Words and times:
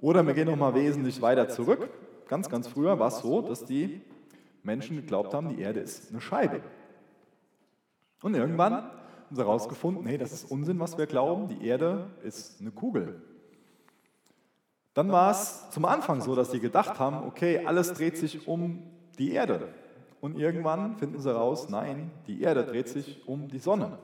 Oder 0.00 0.26
wir 0.26 0.34
gehen 0.34 0.48
nochmal 0.48 0.74
wesentlich 0.74 1.20
weiter 1.20 1.48
zurück. 1.48 1.90
Ganz, 2.28 2.48
ganz 2.48 2.68
früher 2.68 2.98
war 2.98 3.08
es 3.08 3.18
so, 3.18 3.42
dass 3.42 3.64
die 3.64 4.00
Menschen 4.62 4.96
geglaubt 4.96 5.34
haben, 5.34 5.48
die 5.48 5.60
Erde 5.60 5.80
ist 5.80 6.10
eine 6.10 6.20
Scheibe. 6.20 6.60
Und 8.22 8.34
irgendwann 8.34 8.74
haben 8.74 8.90
sie 9.30 9.40
herausgefunden, 9.40 10.06
hey, 10.06 10.18
das 10.18 10.32
ist 10.32 10.50
Unsinn, 10.50 10.78
was 10.80 10.98
wir 10.98 11.06
glauben, 11.06 11.48
die 11.48 11.66
Erde 11.66 12.10
ist 12.22 12.60
eine 12.60 12.70
Kugel. 12.70 13.22
Dann 14.94 15.12
war 15.12 15.30
es 15.30 15.70
zum 15.70 15.84
Anfang 15.84 16.20
so, 16.20 16.34
dass 16.34 16.50
sie 16.50 16.60
gedacht 16.60 16.98
haben, 16.98 17.26
okay, 17.26 17.64
alles 17.64 17.92
dreht 17.92 18.16
sich 18.16 18.48
um 18.48 18.82
die 19.18 19.32
Erde. 19.32 19.68
Und 20.20 20.38
irgendwann 20.38 20.96
finden 20.96 21.20
sie 21.20 21.28
heraus, 21.28 21.68
nein, 21.68 22.10
die 22.26 22.42
Erde 22.42 22.64
dreht 22.64 22.88
sich 22.88 23.26
um 23.26 23.48
die 23.48 23.58
Sonne. 23.58 23.98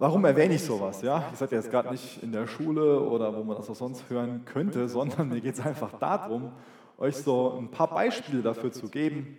Warum 0.00 0.24
erwähne 0.24 0.54
ich 0.54 0.62
sowas? 0.62 1.02
Ja, 1.02 1.28
ich 1.32 1.38
seid 1.40 1.50
jetzt 1.50 1.72
gerade 1.72 1.90
nicht 1.90 2.22
in 2.22 2.30
der 2.30 2.46
Schule 2.46 3.00
oder 3.00 3.36
wo 3.36 3.42
man 3.42 3.56
das 3.56 3.68
auch 3.68 3.74
sonst 3.74 4.08
hören 4.08 4.44
könnte, 4.44 4.88
sondern 4.88 5.28
mir 5.28 5.40
geht 5.40 5.54
es 5.54 5.60
einfach 5.60 5.92
darum, 5.98 6.52
euch 6.98 7.16
so 7.16 7.58
ein 7.58 7.68
paar 7.68 7.90
Beispiele 7.90 8.40
dafür 8.40 8.70
zu 8.70 8.88
geben, 8.88 9.36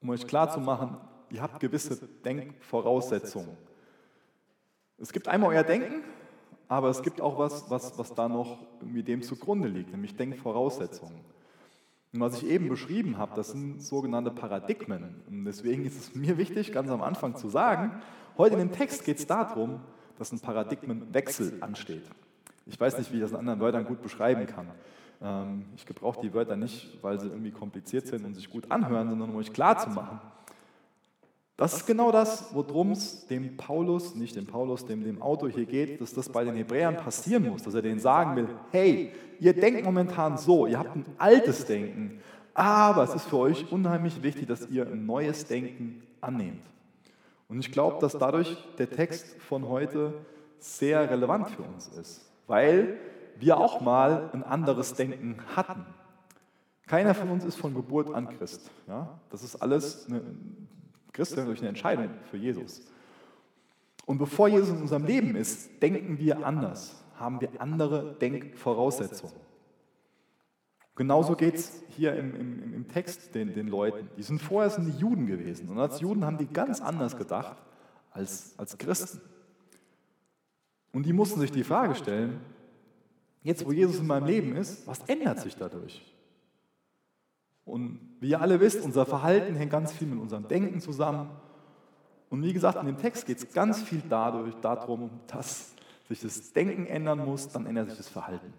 um 0.00 0.10
euch 0.10 0.24
klarzumachen, 0.28 0.96
ihr 1.30 1.42
habt 1.42 1.58
gewisse 1.58 2.06
Denkvoraussetzungen. 2.24 3.56
Es 4.98 5.12
gibt 5.12 5.26
einmal 5.26 5.50
euer 5.50 5.64
Denken, 5.64 6.04
aber 6.68 6.88
es 6.88 7.02
gibt 7.02 7.20
auch 7.20 7.36
was, 7.36 7.68
was, 7.68 7.98
was 7.98 8.14
da 8.14 8.28
noch 8.28 8.58
irgendwie 8.80 9.02
dem 9.02 9.22
zugrunde 9.22 9.66
liegt, 9.66 9.90
nämlich 9.90 10.14
Denkvoraussetzungen. 10.14 11.20
Und 12.12 12.20
was 12.20 12.40
ich 12.40 12.48
eben 12.48 12.68
beschrieben 12.68 13.18
habe, 13.18 13.34
das 13.34 13.50
sind 13.50 13.82
sogenannte 13.82 14.30
Paradigmen. 14.30 15.24
Und 15.26 15.44
deswegen 15.46 15.84
ist 15.84 15.98
es 15.98 16.14
mir 16.14 16.38
wichtig, 16.38 16.70
ganz 16.70 16.88
am 16.90 17.02
Anfang 17.02 17.34
zu 17.34 17.48
sagen, 17.48 18.00
heute 18.38 18.54
in 18.54 18.60
dem 18.60 18.72
Text 18.72 19.04
geht 19.04 19.18
es 19.18 19.26
darum, 19.26 19.80
dass 20.18 20.32
ein 20.32 20.40
Paradigmenwechsel 20.40 21.58
ansteht. 21.60 22.04
Ich 22.66 22.78
weiß 22.78 22.98
nicht, 22.98 23.12
wie 23.12 23.16
ich 23.16 23.22
das 23.22 23.32
in 23.32 23.36
anderen 23.36 23.60
Wörtern 23.60 23.84
gut 23.84 24.02
beschreiben 24.02 24.46
kann. 24.46 24.70
Ähm, 25.22 25.66
ich 25.76 25.86
gebrauche 25.86 26.20
die 26.22 26.32
Wörter 26.32 26.56
nicht, 26.56 26.98
weil 27.02 27.18
sie 27.20 27.28
irgendwie 27.28 27.50
kompliziert 27.50 28.06
sind 28.06 28.24
und 28.24 28.34
sich 28.34 28.50
gut 28.50 28.70
anhören, 28.70 29.08
sondern 29.10 29.30
um 29.30 29.36
euch 29.36 29.52
klar 29.52 29.78
zu 29.78 29.90
machen. 29.90 30.20
Das 31.56 31.72
ist 31.74 31.86
genau 31.86 32.10
das, 32.10 32.52
worum 32.52 32.90
es 32.90 33.26
dem 33.28 33.56
Paulus, 33.56 34.16
nicht 34.16 34.34
dem 34.34 34.46
Paulus, 34.46 34.86
dem, 34.86 35.04
dem 35.04 35.22
Autor 35.22 35.50
hier 35.50 35.66
geht, 35.66 36.00
dass 36.00 36.12
das 36.12 36.28
bei 36.28 36.42
den 36.42 36.56
Hebräern 36.56 36.96
passieren 36.96 37.48
muss, 37.48 37.62
dass 37.62 37.74
er 37.74 37.82
denen 37.82 38.00
sagen 38.00 38.34
will, 38.34 38.48
hey, 38.72 39.12
ihr 39.38 39.52
denkt 39.52 39.84
momentan 39.84 40.36
so, 40.36 40.66
ihr 40.66 40.78
habt 40.78 40.96
ein 40.96 41.06
altes 41.16 41.64
Denken, 41.64 42.20
aber 42.54 43.04
es 43.04 43.14
ist 43.14 43.26
für 43.26 43.38
euch 43.38 43.70
unheimlich 43.70 44.20
wichtig, 44.20 44.48
dass 44.48 44.68
ihr 44.68 44.86
ein 44.86 45.06
neues 45.06 45.46
Denken 45.46 46.02
annehmt. 46.20 46.62
Und 47.48 47.60
ich 47.60 47.72
glaube, 47.72 47.98
dass 48.00 48.12
dadurch 48.16 48.56
der 48.78 48.90
Text 48.90 49.36
von 49.42 49.68
heute 49.68 50.14
sehr 50.58 51.10
relevant 51.10 51.50
für 51.50 51.62
uns 51.62 51.88
ist, 51.88 52.30
weil 52.46 52.98
wir 53.38 53.58
auch 53.58 53.80
mal 53.80 54.30
ein 54.32 54.42
anderes 54.42 54.94
Denken 54.94 55.38
hatten. 55.54 55.84
Keiner 56.86 57.14
von 57.14 57.30
uns 57.30 57.44
ist 57.44 57.56
von 57.56 57.74
Geburt 57.74 58.14
an 58.14 58.28
Christ. 58.38 58.70
Ja? 58.86 59.18
Das 59.30 59.42
ist 59.42 59.56
alles 59.56 60.06
eine, 60.08 60.22
Christ 61.12 61.36
durch 61.36 61.60
eine 61.60 61.68
Entscheidung 61.68 62.10
für 62.30 62.36
Jesus. 62.36 62.82
Und 64.06 64.18
bevor 64.18 64.48
Jesus 64.48 64.68
in 64.70 64.82
unserem 64.82 65.04
Leben 65.04 65.34
ist, 65.34 65.82
denken 65.82 66.18
wir 66.18 66.44
anders, 66.46 67.02
haben 67.16 67.40
wir 67.40 67.48
andere 67.58 68.14
Denkvoraussetzungen. 68.20 69.34
Genauso 70.96 71.34
geht 71.34 71.56
es 71.56 71.82
hier 71.88 72.14
im, 72.14 72.34
im, 72.34 72.74
im 72.74 72.88
Text 72.88 73.34
den, 73.34 73.52
den, 73.52 73.66
Leuten. 73.66 74.08
Die 74.16 74.22
sind 74.22 74.40
vorher 74.40 74.70
sind 74.70 74.86
die 74.86 74.98
Juden 74.98 75.26
gewesen. 75.26 75.68
Und 75.68 75.78
als 75.78 76.00
Juden 76.00 76.24
haben 76.24 76.38
die 76.38 76.46
ganz 76.46 76.80
anders 76.80 77.16
gedacht 77.16 77.56
als, 78.12 78.54
als 78.58 78.78
Christen. 78.78 79.20
Und 80.92 81.04
die 81.04 81.12
mussten 81.12 81.40
sich 81.40 81.50
die 81.50 81.64
Frage 81.64 81.96
stellen, 81.96 82.40
jetzt 83.42 83.66
wo 83.66 83.72
Jesus 83.72 83.98
in 83.98 84.06
meinem 84.06 84.26
Leben 84.26 84.54
ist, 84.54 84.86
was 84.86 85.00
ändert 85.08 85.40
sich 85.40 85.56
dadurch? 85.56 86.04
Und 87.64 87.98
wie 88.20 88.30
ihr 88.30 88.40
alle 88.40 88.60
wisst, 88.60 88.84
unser 88.84 89.04
Verhalten 89.04 89.56
hängt 89.56 89.72
ganz 89.72 89.92
viel 89.92 90.06
mit 90.06 90.20
unserem 90.20 90.46
Denken 90.46 90.80
zusammen. 90.80 91.28
Und 92.30 92.42
wie 92.44 92.52
gesagt, 92.52 92.78
in 92.78 92.86
dem 92.86 92.98
Text 92.98 93.26
geht 93.26 93.38
es 93.38 93.52
ganz 93.52 93.82
viel 93.82 94.02
dadurch, 94.08 94.54
darum, 94.56 95.10
dass 95.26 95.74
sich 96.08 96.20
das 96.20 96.52
Denken 96.52 96.86
ändern 96.86 97.24
muss, 97.24 97.48
dann 97.48 97.66
ändert 97.66 97.88
sich 97.88 97.98
das 97.98 98.08
Verhalten. 98.08 98.52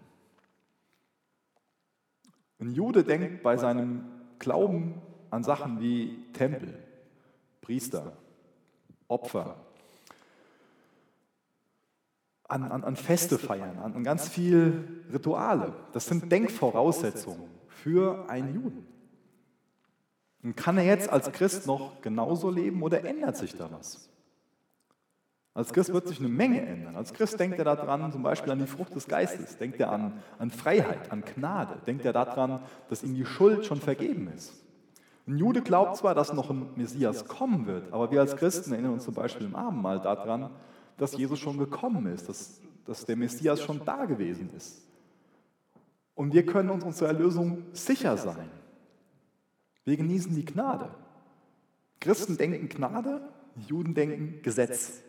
Ein 2.58 2.72
Jude 2.72 3.04
denkt 3.04 3.42
bei 3.42 3.56
seinem 3.56 4.04
Glauben 4.38 4.94
an 5.30 5.44
Sachen 5.44 5.80
wie 5.80 6.24
Tempel, 6.32 6.78
Priester, 7.60 8.12
Opfer, 9.08 9.56
an, 12.48 12.64
an, 12.64 12.84
an 12.84 12.96
Feste 12.96 13.38
feiern, 13.38 13.78
an, 13.78 13.94
an 13.94 14.04
ganz 14.04 14.28
viel 14.28 15.02
Rituale. 15.12 15.74
Das 15.92 16.06
sind 16.06 16.30
Denkvoraussetzungen 16.30 17.50
für 17.68 18.28
einen 18.30 18.54
Juden. 18.54 18.86
Und 20.42 20.56
kann 20.56 20.78
er 20.78 20.84
jetzt 20.84 21.10
als 21.10 21.32
Christ 21.32 21.66
noch 21.66 22.00
genauso 22.02 22.50
leben 22.50 22.82
oder 22.82 23.04
ändert 23.04 23.36
sich 23.36 23.56
da 23.56 23.70
was? 23.70 24.08
Als 25.56 25.72
Christ 25.72 25.90
wird 25.94 26.06
sich 26.06 26.18
eine 26.18 26.28
Menge 26.28 26.60
ändern. 26.60 26.96
Als 26.96 27.14
Christ 27.14 27.40
denkt 27.40 27.58
er 27.58 27.64
daran, 27.64 28.12
zum 28.12 28.22
Beispiel 28.22 28.52
an 28.52 28.58
die 28.58 28.66
Frucht 28.66 28.94
des 28.94 29.06
Geistes, 29.06 29.56
denkt 29.56 29.80
er 29.80 29.90
an, 29.90 30.12
an 30.38 30.50
Freiheit, 30.50 31.10
an 31.10 31.24
Gnade, 31.24 31.78
denkt 31.86 32.04
er 32.04 32.12
daran, 32.12 32.60
dass 32.90 33.02
ihm 33.02 33.14
die 33.14 33.24
Schuld 33.24 33.64
schon 33.64 33.80
vergeben 33.80 34.28
ist. 34.36 34.52
Ein 35.26 35.38
Jude 35.38 35.62
glaubt 35.62 35.96
zwar, 35.96 36.14
dass 36.14 36.34
noch 36.34 36.50
ein 36.50 36.66
Messias 36.76 37.24
kommen 37.24 37.66
wird, 37.66 37.90
aber 37.90 38.10
wir 38.10 38.20
als 38.20 38.36
Christen 38.36 38.72
erinnern 38.72 38.92
uns 38.92 39.04
zum 39.04 39.14
Beispiel 39.14 39.46
im 39.46 39.56
Abendmahl 39.56 39.98
daran, 39.98 40.50
dass 40.98 41.16
Jesus 41.16 41.38
schon 41.38 41.56
gekommen 41.56 42.04
ist, 42.04 42.28
dass, 42.28 42.60
dass 42.84 43.06
der 43.06 43.16
Messias 43.16 43.62
schon 43.62 43.80
da 43.82 44.04
gewesen 44.04 44.50
ist. 44.54 44.86
Und 46.14 46.34
wir 46.34 46.44
können 46.44 46.68
uns 46.68 46.84
unserer 46.84 47.08
Erlösung 47.08 47.62
sicher 47.72 48.18
sein. 48.18 48.50
Wir 49.86 49.96
genießen 49.96 50.34
die 50.34 50.44
Gnade. 50.44 50.90
Christen 51.98 52.36
denken 52.36 52.68
Gnade, 52.68 53.22
Juden 53.66 53.94
denken 53.94 54.42
Gesetz. 54.42 55.02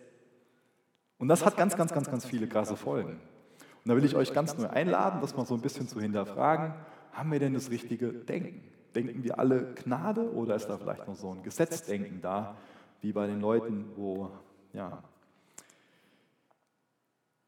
Und 1.19 1.27
das 1.27 1.45
hat 1.45 1.57
ganz, 1.57 1.75
ganz, 1.75 1.93
ganz, 1.93 2.09
ganz 2.09 2.25
viele 2.25 2.47
krasse 2.47 2.75
Folgen. 2.75 3.11
Und 3.11 3.91
da 3.91 3.95
will 3.95 4.05
ich 4.05 4.15
euch 4.15 4.33
ganz 4.33 4.57
neu 4.57 4.67
einladen, 4.67 5.21
das 5.21 5.35
mal 5.35 5.45
so 5.45 5.55
ein 5.55 5.61
bisschen 5.61 5.87
zu 5.87 5.99
hinterfragen. 5.99 6.73
Haben 7.13 7.31
wir 7.31 7.39
denn 7.39 7.53
das 7.53 7.71
richtige 7.71 8.13
Denken? 8.13 8.61
Denken 8.93 9.23
wir 9.23 9.39
alle 9.39 9.73
Gnade 9.73 10.31
oder 10.33 10.55
ist 10.55 10.67
da 10.67 10.77
vielleicht 10.77 11.07
noch 11.07 11.15
so 11.15 11.31
ein 11.31 11.43
Gesetzdenken 11.43 12.21
da, 12.21 12.57
wie 13.01 13.11
bei 13.11 13.27
den 13.27 13.41
Leuten, 13.41 13.85
wo, 13.95 14.31
ja, 14.73 15.03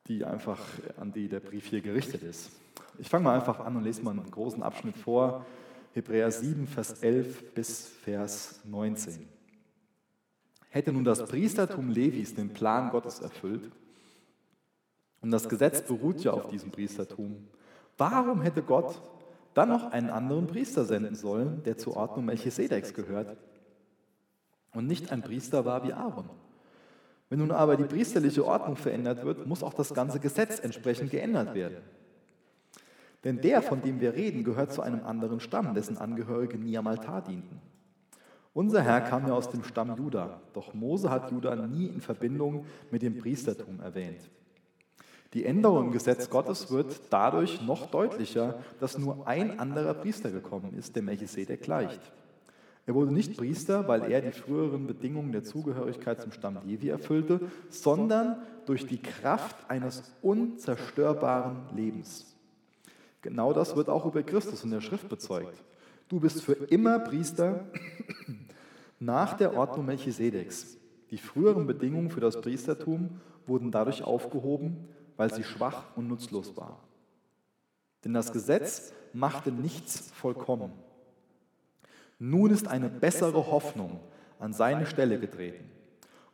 die 0.07 0.25
einfach, 0.25 0.59
an 0.97 1.11
die 1.11 1.27
der 1.27 1.39
Brief 1.39 1.65
hier 1.67 1.81
gerichtet 1.81 2.23
ist? 2.23 2.51
Ich 2.97 3.09
fange 3.09 3.23
mal 3.23 3.35
einfach 3.35 3.59
an 3.59 3.75
und 3.75 3.83
lese 3.83 4.01
mal 4.01 4.11
einen 4.11 4.29
großen 4.29 4.61
Abschnitt 4.63 4.97
vor. 4.97 5.45
Hebräer 5.93 6.31
7, 6.31 6.67
Vers 6.67 7.01
11 7.01 7.53
bis 7.53 7.87
Vers 7.87 8.59
19. 8.65 9.38
Hätte 10.69 10.93
nun 10.93 11.03
das 11.03 11.25
Priestertum 11.25 11.89
Levis 11.89 12.35
den 12.35 12.49
Plan 12.49 12.91
Gottes 12.91 13.19
erfüllt, 13.19 13.71
und 15.21 15.31
das 15.31 15.49
Gesetz 15.49 15.81
beruht 15.81 16.23
ja 16.23 16.31
auf 16.31 16.47
diesem 16.47 16.71
Priestertum, 16.71 17.47
warum 17.97 18.41
hätte 18.41 18.61
Gott 18.61 19.01
dann 19.53 19.69
noch 19.69 19.91
einen 19.91 20.09
anderen 20.09 20.47
Priester 20.47 20.85
senden 20.85 21.15
sollen, 21.15 21.61
der 21.63 21.77
zur 21.77 21.97
Ordnung 21.97 22.25
Melchisedeks 22.25 22.93
gehört 22.93 23.35
und 24.73 24.87
nicht 24.87 25.11
ein 25.11 25.21
Priester 25.21 25.65
war 25.65 25.83
wie 25.83 25.91
Aaron? 25.91 26.29
Wenn 27.29 27.39
nun 27.39 27.51
aber 27.51 27.75
die 27.77 27.83
priesterliche 27.83 28.45
Ordnung 28.45 28.75
verändert 28.75 29.23
wird, 29.23 29.45
muss 29.45 29.61
auch 29.61 29.73
das 29.73 29.93
ganze 29.93 30.19
Gesetz 30.19 30.59
entsprechend 30.59 31.11
geändert 31.11 31.53
werden. 31.53 31.77
Denn 33.23 33.41
der, 33.41 33.61
von 33.61 33.81
dem 33.81 33.99
wir 33.99 34.13
reden, 34.13 34.43
gehört 34.43 34.71
zu 34.71 34.81
einem 34.81 35.03
anderen 35.03 35.39
Stamm, 35.39 35.73
dessen 35.73 35.97
Angehörige 35.97 36.57
nie 36.57 36.77
am 36.77 36.87
Altar 36.87 37.21
dienten. 37.21 37.61
Unser 38.59 38.81
Herr 38.81 38.99
kam 38.99 39.25
ja 39.25 39.33
aus 39.33 39.49
dem 39.49 39.63
Stamm 39.63 39.95
Juda, 39.95 40.41
doch 40.51 40.73
Mose 40.73 41.09
hat 41.09 41.31
Juda 41.31 41.55
nie 41.55 41.85
in 41.85 42.01
Verbindung 42.01 42.65
mit 42.91 43.01
dem 43.01 43.17
Priestertum 43.17 43.79
erwähnt. 43.79 44.19
Die 45.33 45.45
Änderung 45.45 45.85
im 45.85 45.91
Gesetz 45.93 46.29
Gottes 46.29 46.69
wird 46.69 46.99
dadurch 47.09 47.61
noch 47.61 47.85
deutlicher, 47.85 48.59
dass 48.81 48.97
nur 48.97 49.25
ein 49.25 49.61
anderer 49.61 49.93
Priester 49.93 50.29
gekommen 50.29 50.73
ist, 50.77 50.93
der 50.93 51.03
Melchisedek 51.03 51.61
gleicht. 51.61 52.01
Er 52.85 52.95
wurde 52.95 53.13
nicht 53.13 53.37
Priester, 53.37 53.87
weil 53.87 54.11
er 54.11 54.19
die 54.19 54.33
früheren 54.33 54.87
Bedingungen 54.87 55.31
der 55.31 55.45
Zugehörigkeit 55.45 56.19
zum 56.19 56.33
Stamm 56.33 56.57
Levi 56.65 56.89
erfüllte, 56.89 57.39
sondern 57.69 58.41
durch 58.65 58.85
die 58.85 59.01
Kraft 59.01 59.55
eines 59.69 60.03
unzerstörbaren 60.21 61.61
Lebens. 61.73 62.35
Genau 63.21 63.53
das 63.53 63.77
wird 63.77 63.87
auch 63.87 64.05
über 64.05 64.21
Christus 64.21 64.65
in 64.65 64.71
der 64.71 64.81
Schrift 64.81 65.07
bezeugt. 65.07 65.63
Du 66.09 66.19
bist 66.19 66.41
für 66.41 66.53
immer 66.53 66.99
Priester 66.99 67.65
nach 68.99 69.35
der 69.35 69.55
Ordnung 69.55 69.85
Melchisedeks. 69.85 70.77
Die 71.11 71.17
früheren 71.17 71.65
Bedingungen 71.65 72.09
für 72.09 72.19
das 72.19 72.39
Priestertum 72.41 73.19
wurden 73.47 73.71
dadurch 73.71 74.03
aufgehoben, 74.03 74.87
weil 75.17 75.33
sie 75.33 75.43
schwach 75.43 75.95
und 75.95 76.07
nutzlos 76.07 76.55
waren. 76.55 76.77
Denn 78.03 78.13
das 78.13 78.31
Gesetz 78.31 78.93
machte 79.13 79.51
nichts 79.51 80.11
vollkommen. 80.11 80.71
Nun 82.19 82.51
ist 82.51 82.67
eine 82.67 82.89
bessere 82.89 83.47
Hoffnung 83.51 83.99
an 84.39 84.53
seine 84.53 84.85
Stelle 84.85 85.19
getreten. 85.19 85.69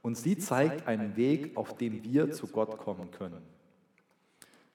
Und 0.02 0.18
sie 0.18 0.38
zeigt 0.38 0.88
einen 0.88 1.16
Weg, 1.16 1.58
auf 1.58 1.78
dem 1.78 2.04
wir 2.04 2.32
zu 2.32 2.48
Gott 2.48 2.78
kommen 2.78 3.12
können. 3.12 3.42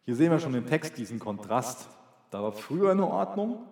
Hier 0.03 0.17
sehen 0.17 0.33
wir 0.33 0.41
schon 0.41 0.55
im 0.55 0.67
Text 0.67 0.97
diesen 0.99 1.21
Kontrast. 1.21 1.89
Da 2.31 2.43
war 2.43 2.53
früher 2.53 2.91
eine 2.91 3.07
Ordnung, 3.07 3.65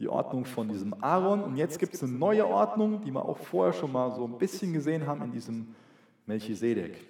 die 0.00 0.08
Ordnung 0.08 0.46
von 0.46 0.68
diesem 0.68 0.94
Aaron, 1.02 1.44
und 1.44 1.56
jetzt 1.56 1.78
gibt 1.78 1.94
es 1.94 2.02
eine 2.02 2.12
neue 2.12 2.46
Ordnung, 2.46 3.02
die 3.02 3.12
wir 3.12 3.24
auch 3.24 3.38
vorher 3.38 3.74
schon 3.74 3.92
mal 3.92 4.10
so 4.10 4.24
ein 4.24 4.38
bisschen 4.38 4.72
gesehen 4.72 5.06
haben 5.06 5.22
in 5.22 5.32
diesem 5.32 5.74
Melchisedek. 6.26 7.06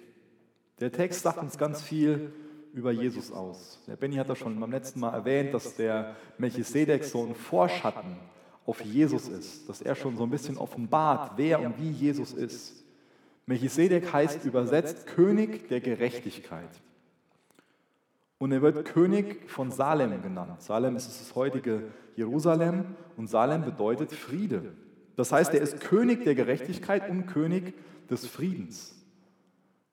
Der 0.79 0.91
Text 0.91 1.21
sagt 1.21 1.39
uns 1.39 1.57
ganz 1.57 1.81
viel 1.81 2.33
über 2.73 2.91
Jesus 2.91 3.31
aus. 3.31 3.79
Der 3.87 3.95
Benny 3.95 4.15
hat 4.17 4.29
das 4.29 4.37
schon 4.37 4.59
beim 4.59 4.71
letzten 4.71 4.99
Mal 4.99 5.13
erwähnt, 5.13 5.53
dass 5.53 5.75
der 5.75 6.15
Melchisedek 6.37 7.03
so 7.03 7.25
ein 7.25 7.33
Vorschatten 7.33 8.17
auf 8.65 8.81
Jesus 8.81 9.27
ist, 9.29 9.69
dass 9.69 9.81
er 9.81 9.95
schon 9.95 10.17
so 10.17 10.23
ein 10.23 10.29
bisschen 10.29 10.57
offenbart, 10.57 11.33
wer 11.37 11.61
und 11.61 11.79
wie 11.79 11.91
Jesus 11.91 12.33
ist. 12.33 12.83
Melchisedek 13.45 14.11
heißt 14.11 14.45
übersetzt 14.45 15.07
König 15.07 15.69
der 15.69 15.79
Gerechtigkeit. 15.79 16.69
Und 18.41 18.51
er 18.51 18.63
wird 18.63 18.85
König 18.85 19.47
von 19.51 19.69
Salem 19.69 20.19
genannt. 20.23 20.63
Salem 20.63 20.95
ist 20.95 21.07
das 21.07 21.35
heutige 21.35 21.83
Jerusalem 22.15 22.95
und 23.15 23.29
Salem 23.29 23.63
bedeutet 23.63 24.11
Friede. 24.11 24.73
Das 25.15 25.31
heißt, 25.31 25.53
er 25.53 25.61
ist 25.61 25.79
König 25.79 26.23
der 26.23 26.33
Gerechtigkeit 26.33 27.07
und 27.07 27.27
König 27.27 27.75
des 28.09 28.25
Friedens. 28.25 28.95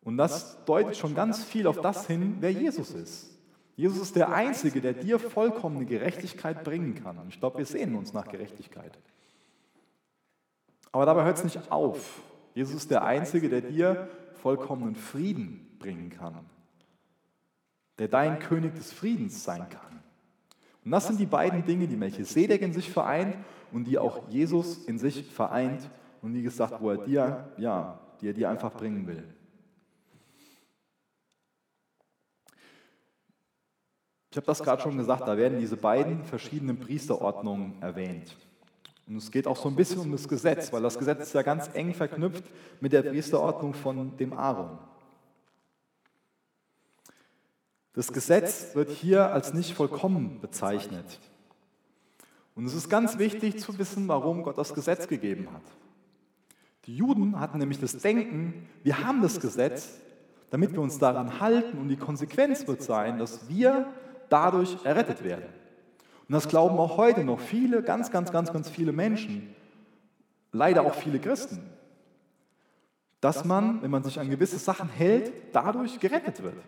Und 0.02 0.16
das 0.16 0.64
deutet 0.64 0.96
schon 0.96 1.14
ganz 1.14 1.44
viel 1.44 1.66
auf 1.66 1.82
das 1.82 2.06
hin, 2.06 2.38
wer 2.40 2.50
Jesus 2.50 2.92
ist. 2.92 3.38
Jesus 3.76 4.00
ist 4.00 4.16
der 4.16 4.32
Einzige, 4.32 4.80
der 4.80 4.94
dir 4.94 5.18
vollkommene 5.18 5.84
Gerechtigkeit 5.84 6.64
bringen 6.64 6.94
kann. 6.94 7.18
Und 7.18 7.28
ich 7.28 7.40
glaube, 7.40 7.58
wir 7.58 7.66
sehen 7.66 7.94
uns 7.96 8.14
nach 8.14 8.28
Gerechtigkeit. 8.28 8.98
Aber 10.90 11.04
dabei 11.04 11.24
hört 11.24 11.36
es 11.36 11.44
nicht 11.44 11.70
auf. 11.70 12.22
Jesus 12.54 12.76
ist 12.76 12.90
der 12.90 13.04
Einzige, 13.04 13.50
der 13.50 13.60
dir 13.60 14.08
vollkommenen 14.40 14.96
Frieden 14.96 15.76
bringen 15.78 16.08
kann 16.08 16.46
der 17.98 18.08
dein 18.08 18.38
König 18.38 18.74
des 18.74 18.92
Friedens 18.92 19.42
sein 19.42 19.68
kann. 19.68 20.00
Und 20.84 20.92
das 20.92 21.06
sind 21.06 21.20
die 21.20 21.26
beiden 21.26 21.64
Dinge, 21.64 21.86
die 21.86 21.96
Melchisedek 21.96 22.62
in 22.62 22.72
sich 22.72 22.90
vereint 22.90 23.36
und 23.72 23.84
die 23.84 23.98
auch 23.98 24.28
Jesus 24.28 24.84
in 24.84 24.98
sich 24.98 25.24
vereint 25.24 25.90
und 26.22 26.34
wie 26.34 26.42
gesagt, 26.42 26.80
wo 26.80 26.90
er 26.90 26.98
dir, 26.98 27.52
ja, 27.58 28.00
die 28.20 28.28
er 28.28 28.32
dir 28.32 28.50
einfach 28.50 28.72
bringen 28.72 29.06
will. 29.06 29.22
Ich 34.30 34.36
habe 34.36 34.46
das 34.46 34.62
gerade 34.62 34.82
schon 34.82 34.96
gesagt, 34.96 35.26
da 35.26 35.36
werden 35.36 35.58
diese 35.58 35.76
beiden 35.76 36.22
verschiedenen 36.24 36.78
Priesterordnungen 36.78 37.80
erwähnt. 37.80 38.36
Und 39.06 39.16
es 39.16 39.30
geht 39.30 39.46
auch 39.46 39.56
so 39.56 39.68
ein 39.68 39.74
bisschen 39.74 40.00
um 40.00 40.12
das 40.12 40.28
Gesetz, 40.28 40.70
weil 40.72 40.82
das 40.82 40.98
Gesetz 40.98 41.22
ist 41.22 41.32
ja 41.32 41.42
ganz 41.42 41.70
eng 41.72 41.94
verknüpft 41.94 42.44
mit 42.80 42.92
der 42.92 43.02
Priesterordnung 43.02 43.72
von 43.72 44.16
dem 44.18 44.34
Aaron. 44.34 44.78
Das 47.98 48.12
Gesetz 48.12 48.76
wird 48.76 48.90
hier 48.90 49.32
als 49.32 49.54
nicht 49.54 49.74
vollkommen 49.74 50.38
bezeichnet. 50.40 51.18
Und 52.54 52.64
es 52.64 52.72
ist 52.72 52.88
ganz 52.88 53.18
wichtig 53.18 53.58
zu 53.58 53.76
wissen, 53.76 54.06
warum 54.06 54.44
Gott 54.44 54.56
das 54.56 54.72
Gesetz 54.72 55.08
gegeben 55.08 55.48
hat. 55.52 55.64
Die 56.84 56.94
Juden 56.94 57.40
hatten 57.40 57.58
nämlich 57.58 57.80
das 57.80 57.98
Denken, 57.98 58.68
wir 58.84 59.04
haben 59.04 59.20
das 59.20 59.40
Gesetz, 59.40 59.98
damit 60.50 60.74
wir 60.74 60.80
uns 60.80 61.00
daran 61.00 61.40
halten 61.40 61.76
und 61.78 61.88
die 61.88 61.96
Konsequenz 61.96 62.68
wird 62.68 62.84
sein, 62.84 63.18
dass 63.18 63.48
wir 63.48 63.88
dadurch 64.28 64.76
errettet 64.84 65.24
werden. 65.24 65.46
Und 66.28 66.32
das 66.32 66.46
glauben 66.46 66.78
auch 66.78 66.98
heute 66.98 67.24
noch 67.24 67.40
viele, 67.40 67.82
ganz, 67.82 68.12
ganz, 68.12 68.30
ganz, 68.30 68.52
ganz 68.52 68.68
viele 68.68 68.92
Menschen, 68.92 69.56
leider 70.52 70.82
auch 70.82 70.94
viele 70.94 71.18
Christen, 71.18 71.68
dass 73.20 73.44
man, 73.44 73.82
wenn 73.82 73.90
man 73.90 74.04
sich 74.04 74.20
an 74.20 74.30
gewisse 74.30 74.58
Sachen 74.58 74.88
hält, 74.88 75.32
dadurch 75.52 75.98
gerettet 75.98 76.44
wird. 76.44 76.62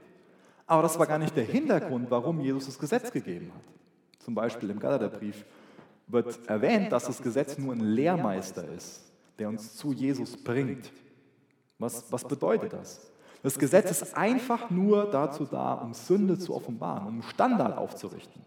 Aber 0.70 0.82
das 0.82 0.96
war 1.00 1.06
gar 1.08 1.18
nicht 1.18 1.36
der 1.36 1.42
Hintergrund, 1.42 2.12
warum 2.12 2.38
Jesus 2.38 2.66
das 2.66 2.78
Gesetz 2.78 3.10
gegeben 3.10 3.50
hat. 3.52 4.22
Zum 4.22 4.36
Beispiel 4.36 4.70
im 4.70 4.78
Galaterbrief 4.78 5.44
wird 6.06 6.48
erwähnt, 6.48 6.92
dass 6.92 7.06
das 7.06 7.20
Gesetz 7.20 7.58
nur 7.58 7.74
ein 7.74 7.80
Lehrmeister 7.80 8.68
ist, 8.68 9.02
der 9.40 9.48
uns 9.48 9.74
zu 9.74 9.92
Jesus 9.92 10.36
bringt. 10.36 10.92
Was, 11.80 12.04
was 12.12 12.22
bedeutet 12.22 12.72
das? 12.72 13.10
Das 13.42 13.58
Gesetz 13.58 13.90
ist 13.90 14.16
einfach 14.16 14.70
nur 14.70 15.10
dazu 15.10 15.44
da, 15.44 15.74
um 15.74 15.92
Sünde 15.92 16.38
zu 16.38 16.54
offenbaren, 16.54 17.08
um 17.08 17.22
Standard 17.22 17.76
aufzurichten. 17.76 18.40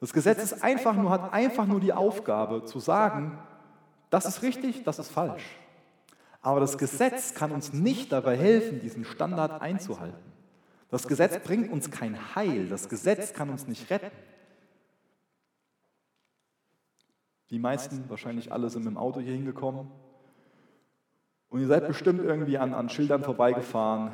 Das 0.00 0.14
Gesetz 0.14 0.42
ist 0.42 0.64
einfach 0.64 0.96
nur, 0.96 1.10
hat 1.10 1.34
einfach 1.34 1.66
nur 1.66 1.80
die 1.80 1.92
Aufgabe 1.92 2.64
zu 2.64 2.80
sagen, 2.80 3.38
das 4.08 4.24
ist 4.24 4.40
richtig, 4.40 4.84
das 4.84 4.98
ist 4.98 5.10
falsch. 5.10 5.44
Aber 6.40 6.60
das 6.60 6.78
Gesetz 6.78 7.34
kann 7.34 7.52
uns 7.52 7.74
nicht 7.74 8.10
dabei 8.10 8.38
helfen, 8.38 8.80
diesen 8.80 9.04
Standard 9.04 9.60
einzuhalten. 9.60 10.31
Das 10.92 11.08
Gesetz 11.08 11.38
bringt 11.38 11.72
uns 11.72 11.90
kein 11.90 12.36
Heil. 12.36 12.68
Das 12.68 12.90
Gesetz 12.90 13.32
kann 13.32 13.48
uns 13.48 13.66
nicht 13.66 13.88
retten. 13.88 14.10
Die 17.48 17.58
meisten, 17.58 18.04
wahrscheinlich 18.10 18.52
alle, 18.52 18.68
sind 18.68 18.84
mit 18.84 18.92
dem 18.92 18.98
Auto 18.98 19.18
hier 19.18 19.32
hingekommen. 19.32 19.90
Und 21.48 21.60
ihr 21.62 21.66
seid 21.66 21.88
bestimmt 21.88 22.20
irgendwie 22.20 22.58
an, 22.58 22.74
an 22.74 22.90
Schildern 22.90 23.22
vorbeigefahren, 23.22 24.12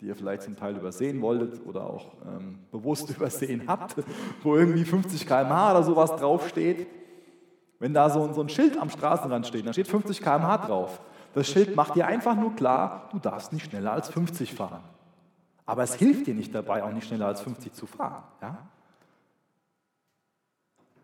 die 0.00 0.06
ihr 0.06 0.16
vielleicht 0.16 0.44
zum 0.44 0.56
Teil 0.56 0.76
übersehen 0.76 1.20
wolltet 1.20 1.60
oder 1.66 1.84
auch 1.84 2.14
ähm, 2.24 2.60
bewusst 2.70 3.10
übersehen 3.10 3.64
habt, 3.66 3.96
wo 4.42 4.56
irgendwie 4.56 4.86
50 4.86 5.26
km/h 5.26 5.72
oder 5.72 5.82
sowas 5.82 6.16
draufsteht. 6.16 6.86
Wenn 7.80 7.92
da 7.92 8.08
so, 8.08 8.32
so 8.32 8.40
ein 8.40 8.48
Schild 8.48 8.80
am 8.80 8.88
Straßenrand 8.88 9.46
steht, 9.46 9.66
da 9.66 9.74
steht 9.74 9.88
50 9.88 10.22
km/h 10.22 10.56
drauf. 10.56 11.02
Das 11.34 11.46
Schild 11.46 11.76
macht 11.76 11.96
dir 11.96 12.06
einfach 12.06 12.34
nur 12.34 12.56
klar, 12.56 13.10
du 13.12 13.18
darfst 13.18 13.52
nicht 13.52 13.66
schneller 13.66 13.92
als 13.92 14.08
50 14.08 14.54
fahren. 14.54 14.82
Aber 15.64 15.82
es 15.82 15.94
hilft 15.94 16.26
dir 16.26 16.34
nicht 16.34 16.54
dabei, 16.54 16.82
auch 16.82 16.92
nicht 16.92 17.06
schneller 17.06 17.26
als 17.26 17.40
50 17.40 17.72
zu 17.72 17.86
fahren. 17.86 18.22
Ja? 18.40 18.66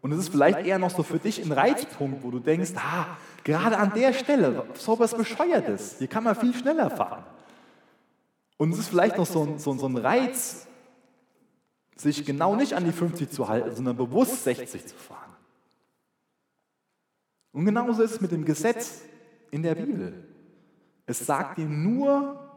Und 0.00 0.12
es 0.12 0.18
ist 0.18 0.28
vielleicht 0.28 0.64
eher 0.66 0.78
noch 0.78 0.90
so 0.90 1.02
für 1.02 1.18
dich 1.18 1.44
ein 1.44 1.52
Reizpunkt, 1.52 2.22
wo 2.22 2.30
du 2.30 2.38
denkst, 2.38 2.72
ah, 2.76 3.16
gerade 3.44 3.76
an 3.76 3.92
der 3.94 4.12
Stelle, 4.12 4.64
so 4.74 4.98
was 4.98 5.14
Bescheuertes, 5.14 5.98
hier 5.98 6.08
kann 6.08 6.24
man 6.24 6.36
viel 6.36 6.54
schneller 6.54 6.90
fahren. 6.90 7.24
Und 8.56 8.72
es 8.72 8.78
ist 8.78 8.88
vielleicht 8.88 9.16
noch 9.16 9.26
so 9.26 9.44
ein, 9.44 9.58
so, 9.58 9.72
so 9.74 9.86
ein 9.86 9.96
Reiz, 9.96 10.66
sich 11.96 12.24
genau 12.24 12.54
nicht 12.54 12.74
an 12.74 12.84
die 12.84 12.92
50 12.92 13.30
zu 13.30 13.48
halten, 13.48 13.74
sondern 13.74 13.96
bewusst 13.96 14.44
60 14.44 14.86
zu 14.86 14.94
fahren. 14.94 15.34
Und 17.52 17.64
genauso 17.64 18.02
ist 18.02 18.12
es 18.12 18.20
mit 18.20 18.30
dem 18.30 18.44
Gesetz 18.44 19.02
in 19.50 19.62
der 19.62 19.74
Bibel. 19.74 20.28
Es 21.06 21.24
sagt 21.24 21.58
dir 21.58 21.66
nur, 21.66 22.47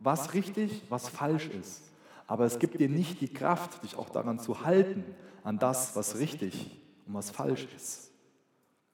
was 0.00 0.34
richtig, 0.34 0.82
was 0.88 1.08
falsch 1.08 1.48
ist. 1.48 1.82
Aber 2.26 2.44
es 2.44 2.58
gibt 2.58 2.80
dir 2.80 2.88
nicht 2.88 3.20
die 3.20 3.32
Kraft, 3.32 3.82
dich 3.84 3.96
auch 3.96 4.08
daran 4.08 4.38
zu 4.38 4.64
halten, 4.64 5.04
an 5.44 5.58
das, 5.58 5.94
was 5.94 6.18
richtig 6.18 6.80
und 7.06 7.14
was 7.14 7.30
falsch 7.30 7.68
ist. 7.76 8.10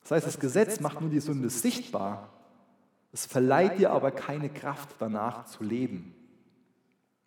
Das 0.03 0.11
heißt, 0.11 0.27
das 0.27 0.39
Gesetz 0.39 0.81
macht 0.81 1.01
nur 1.01 1.11
die 1.11 1.21
Sünde 1.21 1.51
sichtbar, 1.51 2.31
es 3.13 3.25
verleiht 3.25 3.79
dir 3.79 3.93
aber 3.93 4.11
keine 4.11 4.51
Kraft 4.51 4.97
danach 4.99 5.47
zu 5.47 5.65
leben. 5.65 6.15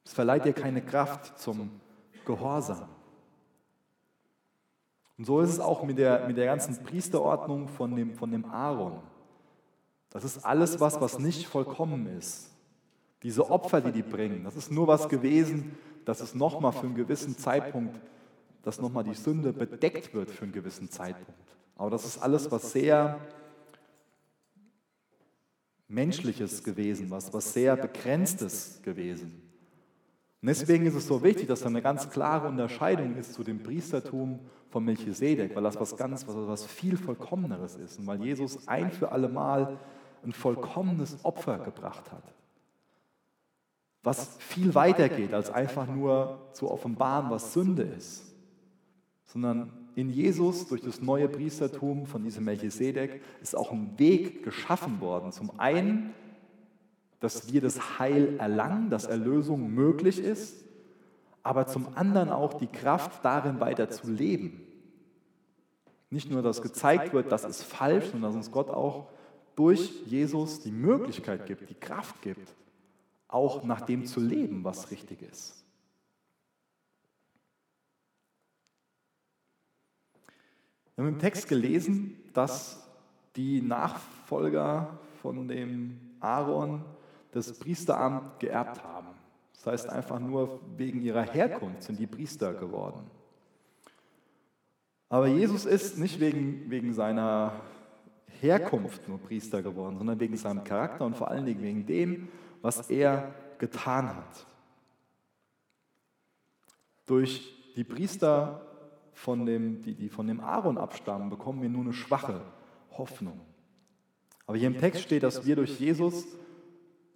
Es 0.05 0.13
verleiht 0.13 0.45
dir 0.45 0.53
keine 0.53 0.83
Kraft 0.83 1.39
zum 1.39 1.71
Gehorsam. 2.25 2.87
Und 5.17 5.25
so 5.25 5.41
ist 5.41 5.49
es 5.49 5.59
auch 5.59 5.83
mit 5.83 5.97
der, 5.97 6.27
mit 6.27 6.37
der 6.37 6.45
ganzen 6.45 6.83
Priesterordnung 6.83 7.67
von 7.67 7.95
dem, 7.95 8.13
von 8.13 8.31
dem 8.31 8.45
Aaron. 8.45 9.01
Das 10.11 10.23
ist 10.23 10.45
alles 10.45 10.79
was, 10.79 11.01
was 11.01 11.19
nicht 11.19 11.47
vollkommen 11.47 12.05
ist. 12.17 12.51
Diese 13.23 13.49
Opfer, 13.49 13.81
die 13.81 13.91
die 13.91 14.03
bringen, 14.03 14.43
das 14.43 14.55
ist 14.55 14.71
nur 14.71 14.87
was 14.87 15.09
gewesen, 15.09 15.77
dass 16.05 16.21
es 16.21 16.33
nochmal 16.33 16.71
für 16.71 16.85
einen 16.85 16.95
gewissen 16.95 17.37
Zeitpunkt, 17.37 17.99
dass 18.63 18.79
nochmal 18.79 19.03
die 19.03 19.13
Sünde 19.13 19.51
bedeckt 19.51 20.13
wird 20.13 20.31
für 20.31 20.43
einen 20.43 20.53
gewissen 20.53 20.89
Zeitpunkt. 20.89 21.39
Aber 21.75 21.89
das 21.89 22.05
ist 22.05 22.17
alles 22.17 22.49
was 22.51 22.71
sehr 22.71 23.19
Menschliches 25.87 26.63
gewesen, 26.63 27.09
was, 27.09 27.33
was 27.33 27.53
sehr 27.53 27.75
Begrenztes 27.75 28.81
gewesen. 28.83 29.41
Und 30.41 30.47
deswegen 30.47 30.85
ist 30.85 30.95
es 30.95 31.07
so 31.07 31.21
wichtig, 31.21 31.47
dass 31.47 31.61
da 31.61 31.67
eine 31.67 31.81
ganz 31.81 32.09
klare 32.09 32.47
Unterscheidung 32.47 33.17
ist 33.17 33.33
zu 33.33 33.43
dem 33.43 33.61
Priestertum 33.61 34.39
von 34.69 34.85
Melchisedek, 34.85 35.55
weil 35.55 35.63
das 35.63 35.77
was 35.79 35.97
ganz, 35.97 36.25
was, 36.25 36.35
was 36.35 36.65
viel 36.65 36.95
Vollkommeneres 36.95 37.75
ist 37.75 37.99
und 37.99 38.07
weil 38.07 38.23
Jesus 38.23 38.65
ein 38.67 38.91
für 38.91 39.11
alle 39.11 39.27
Mal 39.27 39.77
ein 40.23 40.31
vollkommenes 40.31 41.17
Opfer 41.23 41.59
gebracht 41.59 42.11
hat 42.11 42.23
was 44.03 44.37
viel 44.39 44.75
weiter 44.75 45.09
geht, 45.09 45.33
als 45.33 45.49
einfach 45.49 45.87
nur 45.87 46.49
zu 46.53 46.71
offenbaren, 46.71 47.29
was 47.29 47.53
Sünde 47.53 47.83
ist, 47.83 48.33
sondern 49.25 49.71
in 49.95 50.09
Jesus 50.09 50.67
durch 50.67 50.81
das 50.81 51.01
neue 51.01 51.27
Priestertum 51.27 52.05
von 52.05 52.23
diesem 52.23 52.45
Melchisedek 52.45 53.21
ist 53.41 53.55
auch 53.55 53.71
ein 53.71 53.97
Weg 53.97 54.43
geschaffen 54.43 55.01
worden. 55.01 55.31
Zum 55.31 55.59
einen, 55.59 56.13
dass 57.19 57.51
wir 57.51 57.59
das 57.59 57.99
Heil 57.99 58.37
erlangen, 58.37 58.89
dass 58.89 59.05
Erlösung 59.05 59.73
möglich 59.73 60.19
ist, 60.19 60.63
aber 61.43 61.67
zum 61.67 61.87
anderen 61.95 62.29
auch 62.29 62.53
die 62.53 62.67
Kraft 62.67 63.25
darin 63.25 63.59
weiter 63.59 63.89
zu 63.89 64.09
leben. 64.09 64.61
Nicht 66.09 66.31
nur, 66.31 66.41
dass 66.41 66.61
gezeigt 66.61 67.13
wird, 67.13 67.31
das 67.31 67.43
ist 67.43 67.63
falsch, 67.63 68.05
sondern 68.05 68.31
dass 68.31 68.35
uns 68.35 68.51
Gott 68.51 68.69
auch 68.69 69.09
durch 69.55 70.03
Jesus 70.05 70.61
die 70.61 70.71
Möglichkeit 70.71 71.45
gibt, 71.45 71.69
die 71.69 71.75
Kraft 71.75 72.21
gibt, 72.21 72.55
auch 73.29 73.63
nach 73.63 73.81
dem 73.81 74.05
zu 74.05 74.19
leben, 74.19 74.63
was 74.63 74.91
richtig 74.91 75.21
ist. 75.21 75.63
Wir 80.95 81.05
haben 81.05 81.13
im 81.13 81.19
Text 81.19 81.47
gelesen, 81.47 82.17
dass 82.33 82.85
die 83.37 83.61
Nachfolger 83.61 84.99
von 85.21 85.47
dem 85.47 85.97
Aaron 86.19 86.83
das 87.31 87.57
Priesteramt 87.57 88.39
geerbt 88.39 88.83
haben. 88.83 89.07
Das 89.53 89.67
heißt, 89.67 89.89
einfach 89.89 90.19
nur 90.19 90.59
wegen 90.75 91.01
ihrer 91.01 91.21
Herkunft 91.21 91.83
sind 91.83 91.99
die 91.99 92.07
Priester 92.07 92.53
geworden. 92.53 93.09
Aber 95.07 95.27
Jesus 95.27 95.65
ist 95.65 95.97
nicht 95.97 96.19
wegen, 96.19 96.69
wegen 96.69 96.93
seiner 96.93 97.53
Herkunft 98.41 99.07
nur 99.07 99.19
Priester 99.19 99.61
geworden, 99.61 99.97
sondern 99.97 100.19
wegen 100.19 100.37
seinem 100.37 100.63
Charakter 100.63 101.05
und 101.05 101.17
vor 101.17 101.29
allen 101.29 101.45
Dingen 101.45 101.61
wegen 101.61 101.85
dem, 101.85 102.27
was 102.61 102.89
er 102.89 103.33
getan 103.57 104.15
hat. 104.15 104.45
Durch 107.05 107.73
die 107.75 107.83
Priester, 107.83 108.61
von 109.19 109.45
dem, 109.45 109.81
die, 109.81 109.95
die 109.95 110.07
von 110.07 110.27
dem 110.27 110.39
Aaron 110.39 110.77
abstammen, 110.77 111.29
bekommen 111.29 111.61
wir 111.61 111.69
nur 111.69 111.81
eine 111.81 111.93
schwache 111.93 112.41
Hoffnung. 112.97 113.41
Aber 114.45 114.57
hier 114.57 114.67
im 114.67 114.79
Text 114.79 115.01
steht, 115.03 115.23
dass 115.23 115.45
wir 115.45 115.57
durch 115.57 115.77
Jesus 115.79 116.25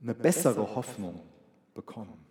eine 0.01 0.13
bessere 0.13 0.75
Hoffnung 0.75 1.21
bekommen. 1.73 2.25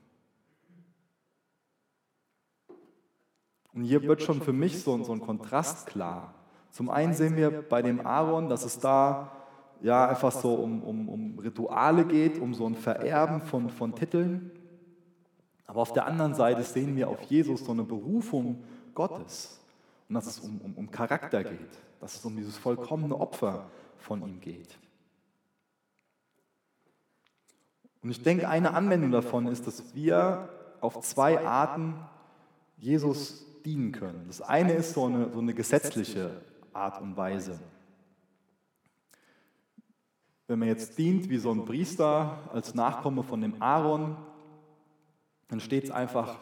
Und 3.72 3.84
hier 3.84 4.02
wird 4.02 4.22
schon 4.22 4.42
für 4.42 4.52
mich 4.52 4.82
so, 4.82 5.02
so 5.02 5.12
ein 5.12 5.20
Kontrast 5.20 5.86
klar. 5.86 6.34
Zum 6.70 6.90
einen 6.90 7.14
sehen 7.14 7.36
wir 7.36 7.62
bei 7.62 7.80
dem 7.80 8.06
Aaron, 8.06 8.50
dass 8.50 8.64
es 8.64 8.78
da 8.78 9.32
ja 9.82 10.08
einfach 10.08 10.32
so 10.32 10.54
um, 10.54 10.82
um, 10.82 11.08
um 11.08 11.38
Rituale 11.38 12.04
geht, 12.04 12.38
um 12.38 12.54
so 12.54 12.66
ein 12.66 12.74
Vererben 12.74 13.42
von, 13.42 13.68
von 13.68 13.94
Titeln. 13.94 14.50
Aber 15.66 15.80
auf 15.80 15.92
der 15.92 16.06
anderen 16.06 16.34
Seite 16.34 16.62
sehen 16.62 16.96
wir 16.96 17.08
auf 17.08 17.22
Jesus 17.22 17.64
so 17.64 17.72
eine 17.72 17.82
Berufung 17.82 18.64
Gottes. 18.94 19.60
Und 20.08 20.14
dass 20.14 20.26
es 20.26 20.40
um, 20.40 20.60
um, 20.60 20.74
um 20.74 20.90
Charakter 20.90 21.42
geht, 21.42 21.78
dass 22.00 22.16
es 22.16 22.24
um 22.24 22.36
dieses 22.36 22.56
vollkommene 22.56 23.18
Opfer 23.18 23.66
von 23.98 24.22
ihm 24.22 24.40
geht. 24.40 24.78
Und 28.02 28.10
ich 28.10 28.22
denke, 28.22 28.48
eine 28.48 28.74
Anwendung 28.74 29.12
davon 29.12 29.46
ist, 29.46 29.66
dass 29.66 29.94
wir 29.94 30.48
auf 30.80 31.00
zwei 31.00 31.46
Arten 31.46 31.94
Jesus 32.76 33.46
dienen 33.64 33.92
können. 33.92 34.24
Das 34.26 34.42
eine 34.42 34.72
ist 34.72 34.94
so 34.94 35.06
eine, 35.06 35.30
so 35.32 35.38
eine 35.38 35.54
gesetzliche 35.54 36.42
Art 36.72 37.00
und 37.00 37.16
Weise. 37.16 37.60
Wenn 40.48 40.58
man 40.58 40.68
jetzt 40.68 40.98
dient 40.98 41.30
wie 41.30 41.38
so 41.38 41.50
ein 41.50 41.64
Priester 41.64 42.50
als 42.52 42.74
Nachkomme 42.74 43.22
von 43.22 43.40
dem 43.40 43.60
Aaron, 43.62 44.16
dann 45.48 45.60
steht 45.60 45.84
es 45.84 45.90
einfach 45.90 46.38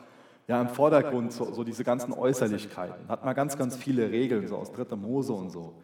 ja, 0.49 0.61
im 0.61 0.69
Vordergrund 0.69 1.33
so, 1.33 1.53
so, 1.53 1.63
diese 1.63 1.85
ganzen 1.85 2.13
Äußerlichkeiten. 2.13 3.09
Hat 3.09 3.25
man 3.25 3.35
ganz, 3.35 3.57
ganz 3.57 3.77
viele 3.77 4.11
Regeln, 4.11 4.49
so 4.49 4.57
aus 4.57 4.73
dritter 4.73 4.97
Mose 4.97 5.33
und 5.33 5.51
so. 5.51 5.75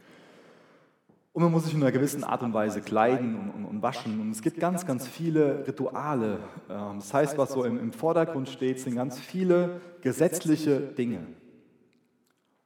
Und 1.32 1.42
man 1.42 1.52
muss 1.52 1.64
sich 1.64 1.74
in 1.74 1.82
einer 1.82 1.92
gewissen 1.92 2.24
Art 2.24 2.42
und 2.42 2.54
Weise 2.54 2.80
kleiden 2.80 3.36
und, 3.36 3.50
und, 3.50 3.64
und 3.66 3.82
waschen. 3.82 4.20
Und 4.20 4.30
es 4.30 4.40
gibt 4.40 4.58
ganz, 4.58 4.86
ganz 4.86 5.06
viele 5.06 5.66
Rituale. 5.66 6.38
Ähm, 6.70 6.96
das 6.98 7.12
heißt, 7.12 7.38
was 7.38 7.52
so 7.52 7.62
im, 7.64 7.78
im 7.78 7.92
Vordergrund 7.92 8.48
steht, 8.48 8.80
sind 8.80 8.96
ganz 8.96 9.20
viele 9.20 9.80
gesetzliche 10.00 10.80
Dinge. 10.80 11.26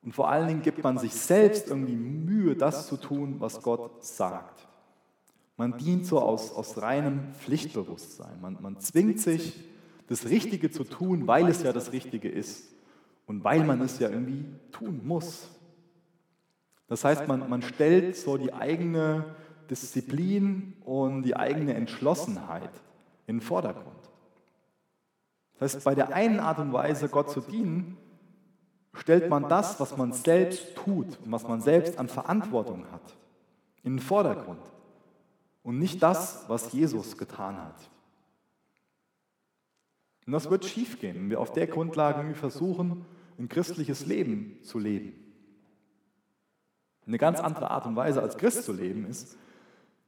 Und 0.02 0.14
vor 0.14 0.30
allen 0.30 0.48
Dingen 0.48 0.62
gibt 0.62 0.82
man 0.82 0.98
sich 0.98 1.12
selbst 1.12 1.68
irgendwie 1.68 1.96
Mühe, 1.96 2.54
das 2.56 2.86
zu 2.86 2.96
tun, 2.96 3.36
was 3.40 3.60
Gott 3.60 4.04
sagt. 4.04 4.69
Man 5.60 5.76
dient 5.76 6.06
so 6.06 6.20
aus, 6.20 6.54
aus 6.54 6.80
reinem 6.80 7.34
Pflichtbewusstsein. 7.34 8.40
Man, 8.40 8.56
man 8.62 8.80
zwingt 8.80 9.20
sich, 9.20 9.62
das 10.06 10.24
Richtige 10.24 10.70
zu 10.70 10.84
tun, 10.84 11.26
weil 11.26 11.48
es 11.48 11.62
ja 11.62 11.74
das 11.74 11.92
Richtige 11.92 12.30
ist 12.30 12.72
und 13.26 13.44
weil 13.44 13.62
man 13.64 13.82
es 13.82 13.98
ja 13.98 14.08
irgendwie 14.08 14.46
tun 14.72 15.02
muss. 15.04 15.50
Das 16.86 17.04
heißt, 17.04 17.28
man, 17.28 17.50
man 17.50 17.60
stellt 17.60 18.16
so 18.16 18.38
die 18.38 18.54
eigene 18.54 19.36
Disziplin 19.68 20.78
und 20.86 21.24
die 21.24 21.36
eigene 21.36 21.74
Entschlossenheit 21.74 22.72
in 23.26 23.36
den 23.36 23.42
Vordergrund. 23.42 24.10
Das 25.58 25.74
heißt, 25.74 25.84
bei 25.84 25.94
der 25.94 26.14
einen 26.14 26.40
Art 26.40 26.58
und 26.58 26.72
Weise, 26.72 27.10
Gott 27.10 27.30
zu 27.30 27.42
dienen, 27.42 27.98
stellt 28.94 29.28
man 29.28 29.46
das, 29.46 29.78
was 29.78 29.94
man 29.98 30.14
selbst 30.14 30.74
tut 30.76 31.18
und 31.22 31.30
was 31.30 31.46
man 31.46 31.60
selbst 31.60 31.98
an 31.98 32.08
Verantwortung 32.08 32.86
hat, 32.90 33.14
in 33.82 33.96
den 33.96 34.00
Vordergrund 34.02 34.62
und 35.62 35.78
nicht 35.78 36.02
das, 36.02 36.44
was 36.48 36.72
Jesus 36.72 37.16
getan 37.16 37.56
hat. 37.56 37.90
Und 40.26 40.32
das 40.32 40.50
wird 40.50 40.64
schiefgehen, 40.64 41.16
wenn 41.16 41.30
wir 41.30 41.40
auf 41.40 41.52
der 41.52 41.66
Grundlage 41.66 42.34
versuchen, 42.34 43.04
ein 43.38 43.48
christliches 43.48 44.06
Leben 44.06 44.62
zu 44.62 44.78
leben. 44.78 45.12
Eine 47.06 47.18
ganz 47.18 47.40
andere 47.40 47.70
Art 47.70 47.86
und 47.86 47.96
Weise 47.96 48.22
als 48.22 48.36
Christ 48.36 48.64
zu 48.64 48.72
leben 48.72 49.06
ist, 49.06 49.36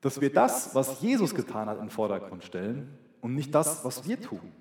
dass 0.01 0.21
wir 0.21 0.33
das, 0.33 0.75
was 0.75 1.01
Jesus 1.01 1.35
getan 1.35 1.69
hat, 1.69 1.79
in 1.79 1.85
den 1.85 1.91
Vordergrund 1.91 2.45
stellen 2.45 2.97
und 3.21 3.35
nicht 3.35 3.55
das, 3.55 3.85
was 3.85 4.07
wir 4.07 4.21
tun. 4.21 4.53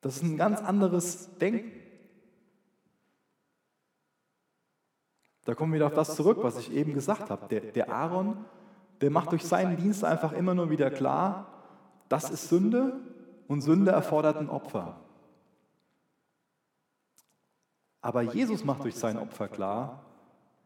Das 0.00 0.16
ist 0.16 0.22
ein 0.22 0.36
ganz 0.36 0.60
anderes 0.60 1.36
Denken. 1.38 1.79
Da 5.50 5.56
kommen 5.56 5.72
wir 5.72 5.78
wieder 5.78 5.88
auf 5.88 5.94
das 5.94 6.14
zurück, 6.14 6.38
was 6.42 6.58
ich 6.58 6.70
eben 6.70 6.94
gesagt 6.94 7.28
habe. 7.28 7.48
Der, 7.48 7.72
der 7.72 7.90
Aaron, 7.90 8.36
der 9.00 9.10
macht 9.10 9.32
durch 9.32 9.44
seinen 9.44 9.76
Dienst 9.76 10.04
einfach 10.04 10.30
immer 10.30 10.54
nur 10.54 10.70
wieder 10.70 10.92
klar, 10.92 11.64
das 12.08 12.30
ist 12.30 12.48
Sünde 12.48 13.00
und 13.48 13.60
Sünde 13.60 13.90
erfordert 13.90 14.36
ein 14.36 14.48
Opfer. 14.48 15.00
Aber 18.00 18.22
Jesus 18.22 18.62
macht 18.62 18.84
durch 18.84 18.94
sein 18.94 19.18
Opfer 19.18 19.48
klar, 19.48 20.04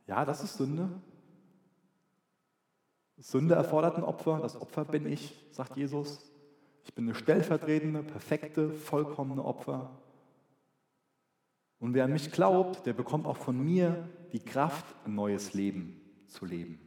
ja, 0.07 0.23
das 0.26 0.45
ist 0.45 0.59
Sünde. 0.59 0.91
Sünde 3.17 3.55
erfordert 3.55 3.97
ein 3.97 4.05
Opfer, 4.05 4.41
das 4.43 4.61
Opfer 4.61 4.85
bin 4.85 5.11
ich, 5.11 5.35
sagt 5.50 5.79
Jesus. 5.79 6.31
Ich 6.85 6.95
bin 6.95 7.07
eine 7.07 7.14
stellvertretende, 7.14 8.03
perfekte, 8.03 8.69
vollkommene 8.69 9.43
Opfer. 9.43 9.93
Und 11.79 11.95
wer 11.95 12.05
an 12.05 12.12
mich 12.12 12.31
glaubt, 12.31 12.85
der 12.85 12.93
bekommt 12.93 13.26
auch 13.26 13.38
von 13.38 13.59
mir 13.59 14.11
die 14.35 14.41
Kraft, 14.41 14.85
ein 15.07 15.14
neues 15.14 15.55
Leben 15.55 16.00
zu 16.26 16.45
leben. 16.45 16.81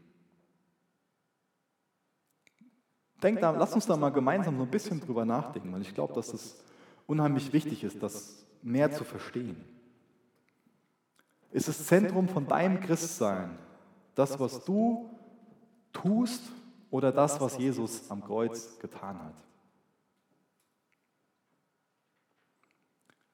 Denkt 3.24 3.42
da, 3.42 3.52
lass 3.52 3.74
uns 3.74 3.86
da 3.86 3.96
mal 3.96 4.10
gemeinsam 4.10 4.58
so 4.58 4.64
ein 4.64 4.70
bisschen 4.70 5.00
drüber 5.00 5.24
nachdenken, 5.24 5.72
weil 5.72 5.82
ich 5.82 5.96
glaube, 5.96 6.14
dass 6.14 6.34
es 6.34 6.62
unheimlich 7.08 7.54
wichtig 7.54 7.86
ist, 7.86 8.04
das 8.04 8.46
mehr 8.62 8.92
zu 8.92 9.06
verstehen. 9.06 9.64
Ist 11.52 11.70
das 11.70 11.88
Zentrum 11.88 12.28
von 12.28 12.46
deinem 12.48 12.82
Christsein 12.82 13.58
das, 14.14 14.38
was 14.42 14.66
du 14.66 15.10
tust 15.94 16.44
oder 16.92 17.14
das, 17.14 17.40
was 17.40 17.58
Jesus 17.58 18.12
am 18.12 18.26
Kreuz 18.26 18.78
getan 18.80 19.20
hat? 19.20 19.36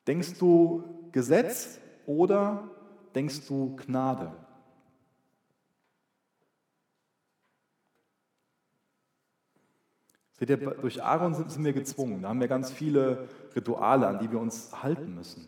Denkst 0.06 0.38
du 0.38 0.84
Gesetz 1.12 1.80
oder 2.06 2.70
denkst 3.16 3.48
du 3.48 3.76
Gnade? 3.76 4.32
Seht 10.34 10.50
ihr, 10.50 10.58
durch 10.58 11.02
Aaron 11.02 11.36
sind, 11.36 11.64
wir 11.64 11.74
gezwungen. 11.74 12.22
Da 12.22 12.30
haben 12.30 12.42
wir 12.42 12.48
ganz 12.48 12.72
viele 12.72 13.30
Rituale, 13.56 14.08
an 14.08 14.20
die 14.20 14.32
wir 14.32 14.40
uns 14.40 14.84
halten 14.84 15.16
müssen. 15.16 15.48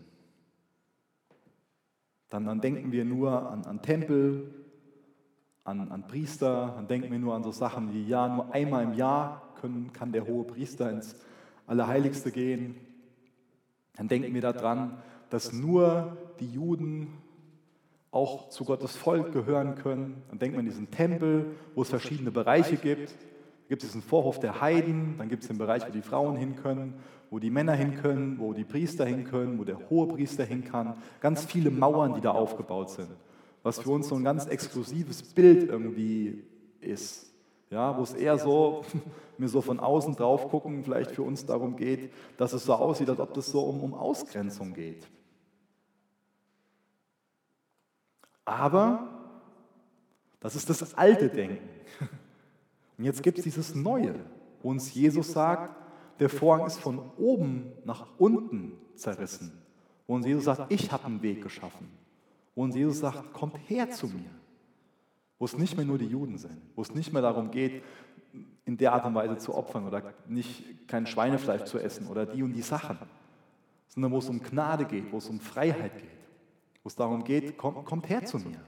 Dann, 2.30 2.46
dann 2.46 2.62
denken 2.62 2.92
wir 2.92 3.04
nur 3.04 3.52
an, 3.52 3.66
an 3.66 3.82
Tempel, 3.82 4.54
an, 5.64 5.92
an, 5.92 6.08
Priester, 6.08 6.74
dann 6.76 6.88
denken 6.88 7.12
wir 7.12 7.20
nur 7.20 7.34
an 7.34 7.44
so 7.44 7.52
Sachen 7.52 7.94
wie, 7.94 8.06
ja, 8.06 8.28
nur 8.28 8.54
einmal 8.54 8.84
im 8.84 8.94
Jahr 8.94 9.54
können, 9.60 9.92
kann 9.92 10.12
der 10.12 10.28
hohe 10.28 10.44
Priester 10.44 10.90
ins 10.92 11.16
Allerheiligste 11.68 12.32
gehen. 12.32 12.76
Dann 13.96 14.08
denken 14.08 14.34
wir 14.34 14.42
daran, 14.42 15.02
dass 15.30 15.52
nur 15.52 16.18
die 16.40 16.52
Juden 16.52 17.08
auch 18.16 18.48
zu 18.48 18.64
Gottes 18.64 18.96
Volk 18.96 19.34
gehören 19.34 19.76
können. 19.76 20.24
Dann 20.30 20.40
denkt 20.40 20.56
man 20.56 20.66
an 20.66 20.72
diesen 20.72 20.90
Tempel, 20.90 21.48
wo 21.76 21.82
es 21.82 21.90
verschiedene 21.90 22.32
Bereiche 22.32 22.78
gibt. 22.78 23.12
Da 23.12 23.70
gibt 23.70 23.84
es 23.84 23.90
diesen 23.90 24.02
Vorhof 24.02 24.40
der 24.40 24.62
Heiden, 24.62 25.16
dann 25.18 25.28
gibt 25.28 25.44
es 25.44 25.50
den 25.50 25.58
Bereich, 25.58 25.86
wo 25.86 25.92
die 25.92 26.02
Frauen 26.02 26.38
hin 26.38 26.56
können, 26.56 26.94
wo 27.30 27.40
die 27.40 27.50
Männer 27.50 27.74
hin 27.74 27.96
können, 27.96 28.40
wo 28.40 28.54
die 28.54 28.64
Priester 28.64 29.06
hin 29.06 29.26
können, 29.26 29.60
wo 29.60 29.66
der 29.66 29.90
hohe 29.90 30.08
Priester 30.08 30.46
hin 30.46 30.64
kann. 30.64 30.94
Ganz 31.20 31.44
viele 31.44 31.72
Mauern, 31.72 32.14
die 32.14 32.22
da 32.22 32.32
aufgebaut 32.32 32.90
sind. 32.90 33.10
Was 33.64 33.80
für 33.80 33.90
uns 33.90 34.08
so 34.08 34.16
ein 34.16 34.24
ganz 34.24 34.46
exklusives 34.46 35.22
Bild 35.24 35.68
irgendwie 35.68 36.44
ist. 36.80 37.34
Ja, 37.70 37.98
wo 37.98 38.04
es 38.04 38.14
eher 38.14 38.38
so, 38.38 38.84
mir 39.38 39.50
so 39.50 39.60
von 39.60 39.80
außen 39.80 40.16
drauf 40.16 40.48
gucken, 40.48 40.84
vielleicht 40.86 41.12
für 41.12 41.24
uns 41.24 41.46
darum 41.46 41.76
geht, 41.76 42.14
dass 42.38 42.54
es 42.54 42.64
so 42.64 42.76
aussieht, 42.76 43.10
als 43.10 43.20
ob 43.20 43.34
das 43.34 43.48
so 43.48 43.62
um, 43.62 43.82
um 43.82 43.94
Ausgrenzung 43.94 44.74
geht. 44.74 45.06
Aber 48.46 49.08
das 50.40 50.56
ist 50.56 50.70
das 50.70 50.94
alte 50.94 51.30
Denken. 51.30 51.68
Und 52.98 53.04
jetzt 53.04 53.22
gibt 53.24 53.40
es 53.40 53.44
dieses 53.44 53.76
Neue, 53.76 54.16
wo 54.62 54.70
uns 54.70 54.94
Jesus 54.94 55.32
sagt, 55.32 55.76
der 56.20 56.30
Vorhang 56.30 56.68
ist 56.68 56.80
von 56.80 57.00
oben 57.18 57.74
nach 57.84 58.08
unten 58.18 58.74
zerrissen. 58.96 59.52
Wo 60.08 60.16
uns 60.16 60.26
Jesus 60.26 60.46
sagt, 60.46 60.72
ich 60.72 60.92
habe 60.92 61.06
einen 61.06 61.22
Weg 61.22 61.42
geschaffen. 61.42 61.90
wo 62.54 62.64
uns 62.64 62.76
Jesus 62.76 63.00
sagt, 63.00 63.34
kommt 63.34 63.58
her 63.68 63.90
zu 63.90 64.08
mir. 64.08 64.30
Wo 65.38 65.46
es 65.46 65.58
nicht 65.58 65.76
mehr 65.76 65.86
nur 65.86 65.98
die 65.98 66.08
Juden 66.08 66.38
sind, 66.38 66.62
wo 66.76 66.82
es 66.82 66.96
nicht 66.96 67.12
mehr 67.12 67.22
darum 67.22 67.52
geht, 67.52 67.84
in 68.66 68.78
der 68.78 68.94
Art 68.94 69.06
und 69.06 69.16
Weise 69.16 69.38
zu 69.38 69.54
opfern 69.54 69.86
oder 69.86 70.14
nicht 70.28 70.88
kein 70.88 71.06
Schweinefleisch 71.06 71.66
zu 71.66 71.78
essen 71.78 72.08
oder 72.08 72.26
die 72.26 72.42
und 72.42 72.54
die 72.54 72.62
Sachen, 72.62 72.98
sondern 73.90 74.12
wo 74.12 74.20
es 74.20 74.30
um 74.30 74.42
Gnade 74.42 74.86
geht, 74.86 75.12
wo 75.12 75.18
es 75.18 75.28
um 75.28 75.40
Freiheit 75.40 75.98
geht, 75.98 76.25
wo 76.86 76.88
es 76.88 76.96
darum 76.96 77.24
geht, 77.24 77.58
kommt, 77.58 77.84
kommt 77.84 78.10
her 78.10 78.26
zu 78.26 78.38
mir. 78.38 78.60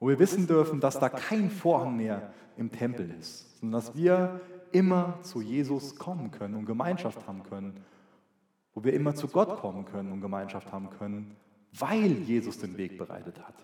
Wo 0.00 0.08
wir 0.08 0.18
wissen 0.18 0.46
dürfen, 0.46 0.80
dass 0.80 1.00
da 1.00 1.08
kein 1.08 1.50
Vorhang 1.50 1.96
mehr 1.96 2.34
im 2.58 2.70
Tempel 2.70 3.10
ist, 3.18 3.58
sondern 3.58 3.80
dass 3.80 3.96
wir 3.96 4.42
immer 4.70 5.18
zu 5.22 5.40
Jesus 5.40 5.96
kommen 5.96 6.30
können 6.30 6.56
und 6.56 6.66
Gemeinschaft 6.66 7.26
haben 7.26 7.42
können, 7.44 7.80
wo 8.74 8.84
wir 8.84 8.92
immer 8.92 9.14
zu 9.14 9.28
Gott 9.28 9.56
kommen 9.60 9.86
können 9.86 10.12
und 10.12 10.20
Gemeinschaft 10.20 10.70
haben 10.72 10.90
können, 10.90 11.36
weil 11.72 12.18
Jesus 12.18 12.58
den 12.58 12.76
Weg 12.76 12.98
bereitet 12.98 13.38
hat. 13.38 13.56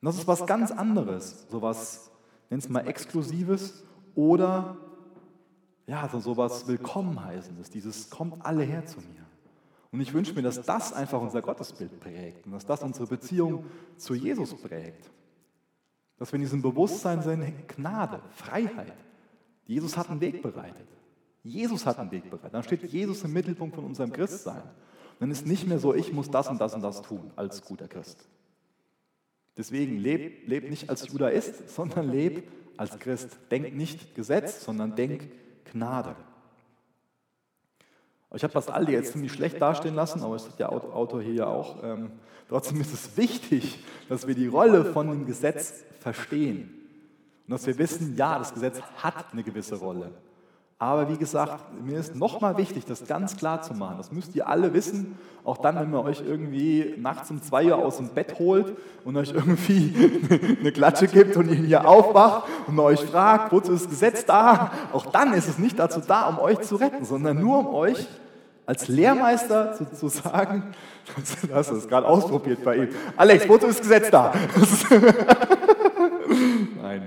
Und 0.00 0.06
das 0.06 0.14
ist 0.14 0.28
was 0.28 0.46
ganz 0.46 0.70
anderes, 0.70 1.48
sowas, 1.50 2.12
nenn 2.48 2.60
es 2.60 2.68
mal 2.68 2.86
Exklusives 2.86 3.82
oder 4.14 4.76
ja, 5.88 6.08
so 6.08 6.20
sowas 6.20 6.68
Willkommen 6.68 7.24
heißendes, 7.24 7.70
dieses 7.70 8.08
kommt 8.08 8.46
alle 8.46 8.62
her 8.62 8.86
zu 8.86 9.00
mir. 9.00 9.26
Und 9.92 10.00
ich 10.00 10.12
wünsche 10.14 10.32
mir, 10.32 10.42
dass 10.42 10.60
das 10.62 10.92
einfach 10.94 11.20
unser 11.20 11.42
Gottesbild 11.42 12.00
prägt 12.00 12.46
und 12.46 12.52
dass 12.52 12.64
das 12.64 12.82
unsere 12.82 13.06
Beziehung 13.06 13.66
zu 13.98 14.14
Jesus 14.14 14.54
prägt. 14.54 15.10
Dass 16.16 16.32
wir 16.32 16.36
in 16.36 16.42
diesem 16.42 16.62
Bewusstsein 16.62 17.22
sind, 17.22 17.68
Gnade, 17.68 18.20
Freiheit. 18.30 18.96
Jesus 19.66 19.96
hat 19.96 20.08
einen 20.08 20.20
Weg 20.20 20.42
bereitet. 20.42 20.88
Jesus 21.42 21.84
hat 21.84 21.98
einen 21.98 22.10
Weg 22.10 22.30
bereitet. 22.30 22.54
Dann 22.54 22.62
steht 22.62 22.82
Jesus 22.84 23.22
im 23.22 23.34
Mittelpunkt 23.34 23.74
von 23.74 23.84
unserem 23.84 24.12
Christsein. 24.12 24.62
Dann 25.20 25.30
ist 25.30 25.46
nicht 25.46 25.66
mehr 25.66 25.78
so, 25.78 25.94
ich 25.94 26.12
muss 26.12 26.30
das 26.30 26.48
und 26.48 26.60
das 26.60 26.74
und 26.74 26.82
das 26.82 27.02
tun 27.02 27.30
als 27.36 27.62
guter 27.62 27.86
Christ. 27.86 28.26
Deswegen 29.58 29.98
leb, 29.98 30.48
leb 30.48 30.70
nicht 30.70 30.88
als 30.88 31.06
Judaist, 31.06 31.68
sondern 31.68 32.08
leb 32.08 32.50
als 32.78 32.98
Christ. 32.98 33.36
Denk 33.50 33.74
nicht 33.74 34.14
Gesetz, 34.14 34.64
sondern 34.64 34.96
denk 34.96 35.28
Gnade. 35.70 36.16
Ich 38.34 38.42
habe 38.42 38.52
das 38.52 38.68
alle 38.68 38.90
jetzt 38.90 39.12
ziemlich 39.12 39.32
schlecht 39.32 39.60
dastehen 39.60 39.94
lassen, 39.94 40.22
aber 40.22 40.36
es 40.36 40.46
hat 40.46 40.58
der 40.58 40.72
Autor 40.72 41.22
hier 41.22 41.34
ja 41.34 41.46
auch. 41.46 41.82
Ähm, 41.82 42.10
trotzdem 42.48 42.80
ist 42.80 42.92
es 42.92 43.16
wichtig, 43.16 43.78
dass 44.08 44.26
wir 44.26 44.34
die 44.34 44.46
Rolle 44.46 44.84
von 44.84 45.08
dem 45.08 45.26
Gesetz 45.26 45.84
verstehen. 46.00 46.70
Und 47.46 47.52
dass 47.52 47.66
wir 47.66 47.76
wissen, 47.78 48.16
ja, 48.16 48.38
das 48.38 48.54
Gesetz 48.54 48.80
hat 48.96 49.32
eine 49.32 49.42
gewisse 49.42 49.76
Rolle. 49.76 50.12
Aber 50.82 51.08
wie 51.08 51.16
gesagt, 51.16 51.60
mir 51.84 52.00
ist 52.00 52.16
nochmal 52.16 52.56
wichtig, 52.56 52.84
das 52.84 53.06
ganz 53.06 53.36
klar 53.36 53.62
zu 53.62 53.72
machen. 53.72 53.94
Das 53.98 54.10
müsst 54.10 54.34
ihr 54.34 54.48
alle 54.48 54.74
wissen, 54.74 55.16
auch 55.44 55.58
dann, 55.58 55.76
wenn 55.76 55.92
man 55.92 56.04
euch 56.04 56.24
irgendwie 56.26 56.96
nachts 56.98 57.30
um 57.30 57.40
zwei 57.40 57.66
Uhr 57.66 57.76
aus 57.76 57.98
dem 57.98 58.08
Bett 58.08 58.40
holt 58.40 58.76
und 59.04 59.16
euch 59.16 59.32
irgendwie 59.32 59.94
eine 60.60 60.72
Klatsche 60.72 61.06
gibt 61.06 61.36
und 61.36 61.48
ihr 61.48 61.54
hier 61.54 61.88
aufwacht 61.88 62.48
und 62.66 62.80
euch 62.80 62.98
fragt, 62.98 63.52
wozu 63.52 63.70
ist 63.70 63.84
das 63.84 63.90
Gesetz 63.90 64.24
da? 64.24 64.72
Auch 64.92 65.06
dann 65.06 65.34
ist 65.34 65.48
es 65.48 65.56
nicht 65.56 65.78
dazu 65.78 66.00
da, 66.00 66.26
um 66.26 66.40
euch 66.40 66.58
zu 66.62 66.74
retten, 66.74 67.04
sondern 67.04 67.40
nur 67.40 67.60
um 67.60 67.68
euch 67.76 68.08
als 68.66 68.88
Lehrmeister 68.88 69.74
zu, 69.74 69.84
zu 69.84 70.08
sagen, 70.08 70.64
das 71.48 71.70
hast 71.70 71.84
du 71.84 71.88
gerade 71.88 72.08
ausprobiert 72.08 72.64
bei 72.64 72.78
ihm. 72.78 72.88
Alex, 73.16 73.48
wozu 73.48 73.68
ist 73.68 73.78
das 73.78 73.88
Gesetz 73.88 74.10
da? 74.10 74.32
Nein. 76.82 77.06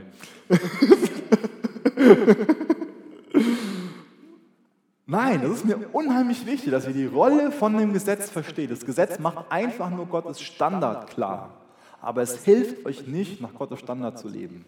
Nein, 5.08 5.42
das 5.44 5.52
ist 5.52 5.66
mir 5.66 5.78
unheimlich 5.94 6.46
wichtig, 6.46 6.72
dass 6.72 6.88
ihr 6.88 6.94
die 6.94 7.06
Rolle 7.06 7.52
von 7.52 7.78
dem 7.78 7.94
Gesetz 7.94 8.30
versteht. 8.30 8.72
Das 8.72 8.86
Gesetz 8.86 9.20
macht 9.20 9.52
einfach 9.52 9.92
nur 9.92 10.08
Gottes 10.08 10.42
Standard 10.42 11.08
klar. 11.08 11.62
Aber 12.02 12.24
es 12.24 12.44
hilft 12.44 12.86
euch 12.86 13.06
nicht, 13.06 13.40
nach 13.40 13.54
Gottes 13.54 13.80
Standard 13.80 14.18
zu 14.18 14.28
leben. 14.28 14.66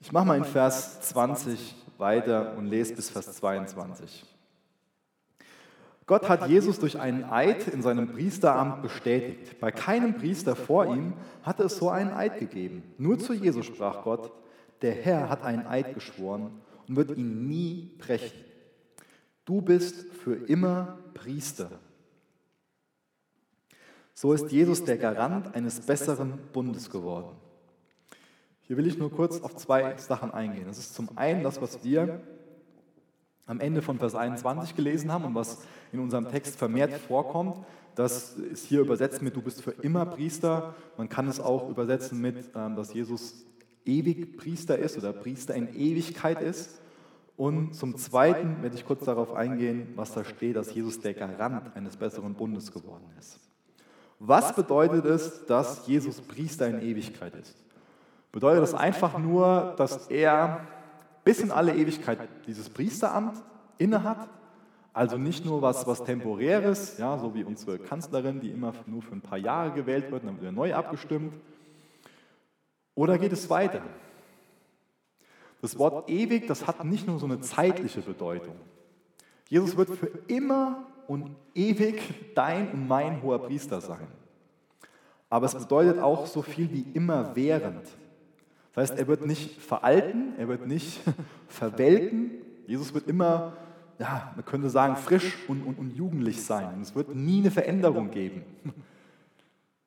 Ich 0.00 0.12
mache 0.12 0.26
mal 0.26 0.38
in 0.38 0.44
Vers 0.44 1.00
20 1.02 1.74
weiter 1.98 2.54
und 2.56 2.66
lese 2.66 2.94
bis 2.94 3.10
Vers 3.10 3.32
22. 3.36 4.24
Gott 6.06 6.28
hat 6.28 6.48
Jesus 6.48 6.78
durch 6.78 7.00
einen 7.00 7.24
Eid 7.24 7.66
in 7.68 7.82
seinem 7.82 8.12
Priesteramt 8.12 8.80
bestätigt. 8.80 9.58
Bei 9.58 9.72
keinem 9.72 10.14
Priester 10.14 10.54
vor 10.54 10.86
ihm 10.86 11.14
hatte 11.42 11.64
es 11.64 11.76
so 11.76 11.90
einen 11.90 12.12
Eid 12.12 12.38
gegeben. 12.38 12.82
Nur 12.96 13.18
zu 13.18 13.32
Jesus 13.32 13.66
sprach 13.66 14.04
Gott, 14.04 14.32
der 14.82 14.92
Herr 14.92 15.28
hat 15.28 15.42
einen 15.42 15.66
Eid 15.66 15.94
geschworen 15.94 16.60
und 16.88 16.96
wird 16.96 17.16
ihn 17.16 17.46
nie 17.48 17.90
brechen. 17.98 18.44
Du 19.44 19.60
bist 19.60 20.06
für 20.12 20.34
immer 20.34 20.98
Priester. 21.14 21.70
So 24.12 24.32
ist 24.32 24.50
Jesus 24.50 24.84
der 24.84 24.96
Garant 24.96 25.54
eines 25.54 25.80
besseren 25.80 26.38
Bundes 26.52 26.90
geworden. 26.90 27.36
Hier 28.62 28.76
will 28.76 28.86
ich 28.86 28.98
nur 28.98 29.12
kurz 29.12 29.40
auf 29.40 29.54
zwei 29.56 29.96
Sachen 29.98 30.32
eingehen. 30.32 30.64
Das 30.66 30.78
ist 30.78 30.94
zum 30.94 31.16
einen 31.16 31.44
das, 31.44 31.60
was 31.60 31.84
wir 31.84 32.20
am 33.46 33.60
Ende 33.60 33.82
von 33.82 33.98
Vers 33.98 34.14
21 34.14 34.74
gelesen 34.74 35.12
haben 35.12 35.24
und 35.24 35.34
was 35.34 35.58
in 35.92 36.00
unserem 36.00 36.28
Text 36.28 36.56
vermehrt 36.56 36.92
vorkommt. 36.94 37.64
Das 37.94 38.34
ist 38.34 38.66
hier 38.66 38.80
übersetzt 38.80 39.22
mit, 39.22 39.36
du 39.36 39.42
bist 39.42 39.62
für 39.62 39.70
immer 39.70 40.04
Priester. 40.04 40.74
Man 40.96 41.08
kann 41.08 41.28
es 41.28 41.38
auch 41.38 41.68
übersetzen 41.70 42.20
mit, 42.20 42.50
ähm, 42.54 42.74
dass 42.74 42.92
Jesus 42.92 43.46
ewig 43.86 44.36
Priester 44.36 44.78
ist 44.78 44.98
oder 44.98 45.12
Priester 45.12 45.54
in 45.54 45.74
Ewigkeit 45.74 46.40
ist. 46.42 46.80
Und 47.36 47.74
zum 47.74 47.96
Zweiten 47.96 48.62
werde 48.62 48.76
ich 48.76 48.86
kurz 48.86 49.04
darauf 49.04 49.34
eingehen, 49.34 49.88
was 49.94 50.12
da 50.12 50.24
steht, 50.24 50.56
dass 50.56 50.74
Jesus 50.74 51.00
der 51.00 51.14
Garant 51.14 51.76
eines 51.76 51.96
besseren 51.96 52.34
Bundes 52.34 52.72
geworden 52.72 53.04
ist. 53.18 53.38
Was 54.18 54.54
bedeutet 54.54 55.04
es, 55.04 55.44
dass 55.44 55.86
Jesus 55.86 56.20
Priester 56.22 56.68
in 56.68 56.80
Ewigkeit 56.80 57.34
ist? 57.34 57.54
Bedeutet 58.32 58.62
das 58.62 58.74
einfach 58.74 59.18
nur, 59.18 59.74
dass 59.76 60.08
er 60.08 60.66
bis 61.24 61.40
in 61.40 61.50
alle 61.50 61.74
Ewigkeit 61.74 62.18
dieses 62.46 62.70
Priesteramt 62.70 63.42
innehat? 63.76 64.28
Also 64.94 65.18
nicht 65.18 65.44
nur 65.44 65.60
was, 65.60 65.86
was 65.86 66.02
temporäres, 66.02 66.96
ja, 66.96 67.18
so 67.18 67.34
wie 67.34 67.44
unsere 67.44 67.78
Kanzlerin, 67.78 68.40
die 68.40 68.50
immer 68.50 68.72
nur 68.86 69.02
für 69.02 69.14
ein 69.14 69.20
paar 69.20 69.36
Jahre 69.36 69.72
gewählt 69.72 70.10
wird, 70.10 70.24
dann 70.24 70.36
wird 70.36 70.46
er 70.46 70.52
neu 70.52 70.74
abgestimmt, 70.74 71.34
oder 72.96 73.18
geht 73.18 73.32
es 73.32 73.48
weiter? 73.48 73.82
Das 75.62 75.78
Wort 75.78 76.10
ewig, 76.10 76.48
das 76.48 76.66
hat 76.66 76.84
nicht 76.84 77.06
nur 77.06 77.20
so 77.20 77.26
eine 77.26 77.40
zeitliche 77.40 78.00
Bedeutung. 78.00 78.56
Jesus 79.48 79.76
wird 79.76 79.90
für 79.90 80.10
immer 80.26 80.86
und 81.06 81.36
ewig 81.54 82.02
dein 82.34 82.72
und 82.72 82.88
mein 82.88 83.22
hoher 83.22 83.38
Priester 83.38 83.80
sein. 83.80 84.08
Aber 85.28 85.46
es 85.46 85.54
bedeutet 85.54 85.98
auch 85.98 86.26
so 86.26 86.42
viel 86.42 86.72
wie 86.72 86.86
immerwährend. 86.94 87.84
Das 88.74 88.90
heißt, 88.90 88.98
er 88.98 89.06
wird 89.06 89.26
nicht 89.26 89.60
veralten, 89.60 90.34
er 90.38 90.48
wird 90.48 90.66
nicht 90.66 91.00
verwelken. 91.48 92.30
Jesus 92.66 92.92
wird 92.94 93.08
immer, 93.08 93.54
ja, 93.98 94.32
man 94.34 94.44
könnte 94.44 94.70
sagen, 94.70 94.96
frisch 94.96 95.36
und, 95.48 95.62
und, 95.62 95.78
und 95.78 95.96
jugendlich 95.96 96.42
sein. 96.44 96.80
es 96.80 96.94
wird 96.94 97.14
nie 97.14 97.40
eine 97.40 97.50
Veränderung 97.50 98.10
geben. 98.10 98.42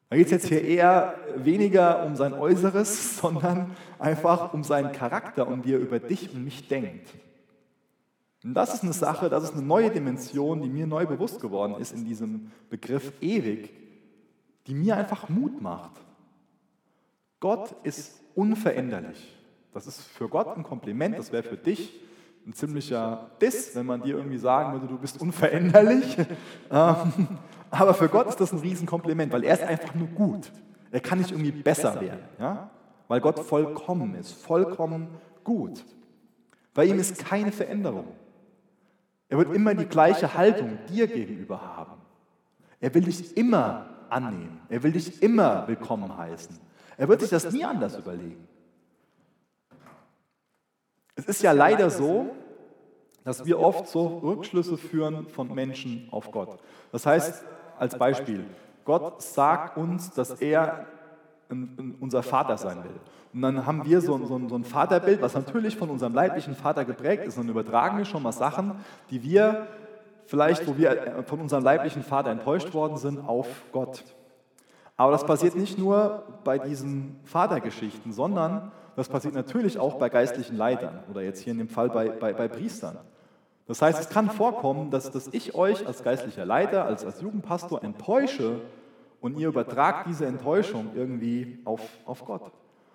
Da 0.10 0.18
geht 0.18 0.26
es 0.26 0.32
jetzt 0.32 0.48
hier 0.48 0.64
eher 0.64 1.16
weniger 1.36 2.04
um 2.06 2.16
sein 2.16 2.34
Äußeres, 2.34 3.18
sondern 3.22 3.76
einfach 4.00 4.54
um 4.54 4.64
seinen 4.64 4.92
Charakter 4.92 5.48
und 5.48 5.66
wie 5.66 5.74
er 5.74 5.80
über 5.80 6.00
dich 6.00 6.34
und 6.34 6.44
mich 6.44 6.68
denkt. 6.68 7.14
Und 8.44 8.54
das 8.54 8.74
ist 8.74 8.84
eine 8.84 8.94
Sache, 8.94 9.30
das 9.30 9.44
ist 9.44 9.54
eine 9.54 9.62
neue 9.62 9.92
Dimension, 9.92 10.62
die 10.62 10.70
mir 10.70 10.88
neu 10.88 11.06
bewusst 11.06 11.42
geworden 11.42 11.76
ist 11.80 11.94
in 11.94 12.06
diesem 12.06 12.52
Begriff 12.70 13.12
ewig, 13.22 13.72
die 14.66 14.74
mir 14.74 14.96
einfach 14.96 15.30
Mut 15.30 15.62
macht. 15.62 15.92
Gott 17.40 17.76
ist 17.84 18.22
unveränderlich. 18.36 19.36
Das 19.74 19.88
ist 19.88 20.02
für 20.02 20.28
Gott 20.28 20.56
ein 20.58 20.64
Kompliment, 20.64 21.18
das 21.18 21.32
wäre 21.32 21.44
für 21.44 21.58
dich 21.58 22.00
ein 22.48 22.54
ziemlicher 22.54 23.30
Diss, 23.42 23.76
wenn 23.76 23.86
man 23.86 24.02
dir 24.02 24.16
irgendwie 24.16 24.38
sagen 24.38 24.74
würde, 24.74 24.88
du 24.88 24.98
bist 24.98 25.22
unveränderlich. 25.22 26.18
Aber 27.72 27.94
für 27.94 28.10
Gott 28.10 28.28
ist 28.28 28.40
das 28.40 28.52
ein 28.52 28.60
Riesenkompliment, 28.60 29.32
weil 29.32 29.44
er 29.44 29.54
ist 29.54 29.64
einfach 29.64 29.94
nur 29.96 30.08
gut. 30.08 30.52
Er 30.92 31.00
kann 31.00 31.20
nicht 31.20 31.32
irgendwie 31.32 31.52
besser 31.52 32.00
werden, 32.02 32.24
ja? 32.40 32.70
weil 33.08 33.22
Gott 33.22 33.40
vollkommen 33.40 34.16
ist, 34.16 34.32
vollkommen 34.32 35.10
gut. 35.44 35.86
Bei 36.74 36.86
ihm 36.86 37.00
ist 37.00 37.20
keine 37.20 37.52
Veränderung. 37.52 38.08
Er 39.28 39.38
wird 39.38 39.54
immer 39.54 39.76
die 39.76 39.86
gleiche 39.86 40.34
Haltung 40.34 40.80
dir 40.90 41.08
gegenüber 41.08 41.62
haben. 41.62 42.02
Er 42.80 42.94
will 42.94 43.04
dich 43.04 43.38
immer 43.38 43.86
annehmen. 44.10 44.62
Er 44.70 44.82
will 44.82 44.92
dich 44.92 45.22
immer 45.22 45.68
willkommen 45.68 46.18
heißen. 46.18 46.58
Er 46.98 47.08
wird 47.08 47.22
sich 47.22 47.30
das 47.30 47.52
nie 47.52 47.64
anders 47.64 47.98
überlegen. 47.98 48.48
Es 51.16 51.26
ist 51.26 51.44
ja 51.44 51.52
leider 51.52 51.90
so, 51.90 52.32
dass 53.24 53.46
wir 53.46 53.60
oft 53.60 53.88
so 53.88 54.20
Rückschlüsse 54.20 54.78
führen 54.78 55.28
von 55.28 55.54
Menschen 55.54 56.08
auf 56.12 56.32
Gott. 56.32 56.60
Das 56.92 57.06
heißt, 57.06 57.44
als 57.80 57.98
Beispiel, 57.98 58.46
Gott 58.86 59.22
sagt 59.22 59.78
uns, 59.78 60.12
dass 60.12 60.32
er 60.42 60.86
unser 62.00 62.24
Vater 62.24 62.58
sein 62.58 62.84
will. 62.84 63.00
Und 63.34 63.42
dann 63.42 63.66
haben 63.66 63.86
wir 63.86 64.02
so, 64.02 64.18
so, 64.26 64.48
so 64.48 64.56
ein 64.56 64.64
Vaterbild, 64.64 65.22
was 65.22 65.36
natürlich 65.36 65.78
von 65.78 65.90
unserem 65.90 66.14
leiblichen 66.14 66.56
Vater 66.56 66.86
geprägt 66.86 67.26
ist. 67.26 67.38
Und 67.38 67.48
übertragen 67.50 67.98
wir 67.98 68.06
schon 68.06 68.24
mal 68.24 68.32
Sachen, 68.32 68.74
die 69.12 69.22
wir 69.24 69.68
vielleicht, 70.26 70.68
wo 70.68 70.78
wir 70.78 71.24
von 71.26 71.40
unserem 71.40 71.64
leiblichen 71.64 72.04
Vater 72.04 72.32
enttäuscht 72.32 72.74
worden 72.74 72.98
sind, 72.98 73.20
auf 73.28 73.48
Gott. 73.72 74.04
Aber 74.98 75.12
das 75.12 75.26
passiert 75.26 75.56
nicht 75.56 75.78
nur 75.78 76.24
bei 76.44 76.58
diesen 76.58 77.20
Vatergeschichten, 77.24 78.12
sondern 78.12 78.72
das 78.96 79.08
passiert 79.08 79.34
natürlich 79.34 79.80
auch 79.80 79.96
bei 79.96 80.10
geistlichen 80.10 80.58
Leitern 80.58 81.00
oder 81.10 81.22
jetzt 81.22 81.40
hier 81.42 81.52
in 81.52 81.60
dem 81.60 81.70
Fall 81.70 81.90
bei, 81.90 82.10
bei, 82.10 82.34
bei 82.34 82.48
Priestern. 82.48 82.98
Das 83.70 83.84
heißt, 83.84 84.00
es 84.00 84.10
kann 84.10 84.32
vorkommen, 84.32 84.90
dass, 84.90 85.12
dass 85.12 85.28
ich 85.28 85.54
euch 85.54 85.86
als 85.86 86.02
geistlicher 86.02 86.44
Leiter, 86.44 86.86
als, 86.86 87.06
als 87.06 87.22
Jugendpastor 87.22 87.84
enttäusche 87.84 88.62
und 89.22 89.38
ihr 89.38 89.48
übertragt 89.48 90.08
diese 90.08 90.26
Enttäuschung 90.26 90.88
irgendwie 90.96 91.60
auf, 91.66 91.80
auf 92.04 92.26
Gott. 92.26 92.52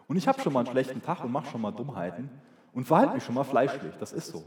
Und 0.09 0.17
ich 0.17 0.27
habe 0.27 0.41
schon 0.41 0.53
mal 0.53 0.61
einen 0.61 0.71
schlechten 0.71 1.01
Tag 1.01 1.23
und 1.23 1.31
mache 1.31 1.47
schon 1.47 1.61
mal 1.61 1.71
Dummheiten 1.71 2.29
und 2.73 2.87
verhalte 2.89 3.15
mich 3.15 3.23
schon 3.23 3.37
mal 3.37 3.45
fleischlich. 3.45 3.95
Das 4.01 4.13
ist 4.13 4.27
so. 4.27 4.43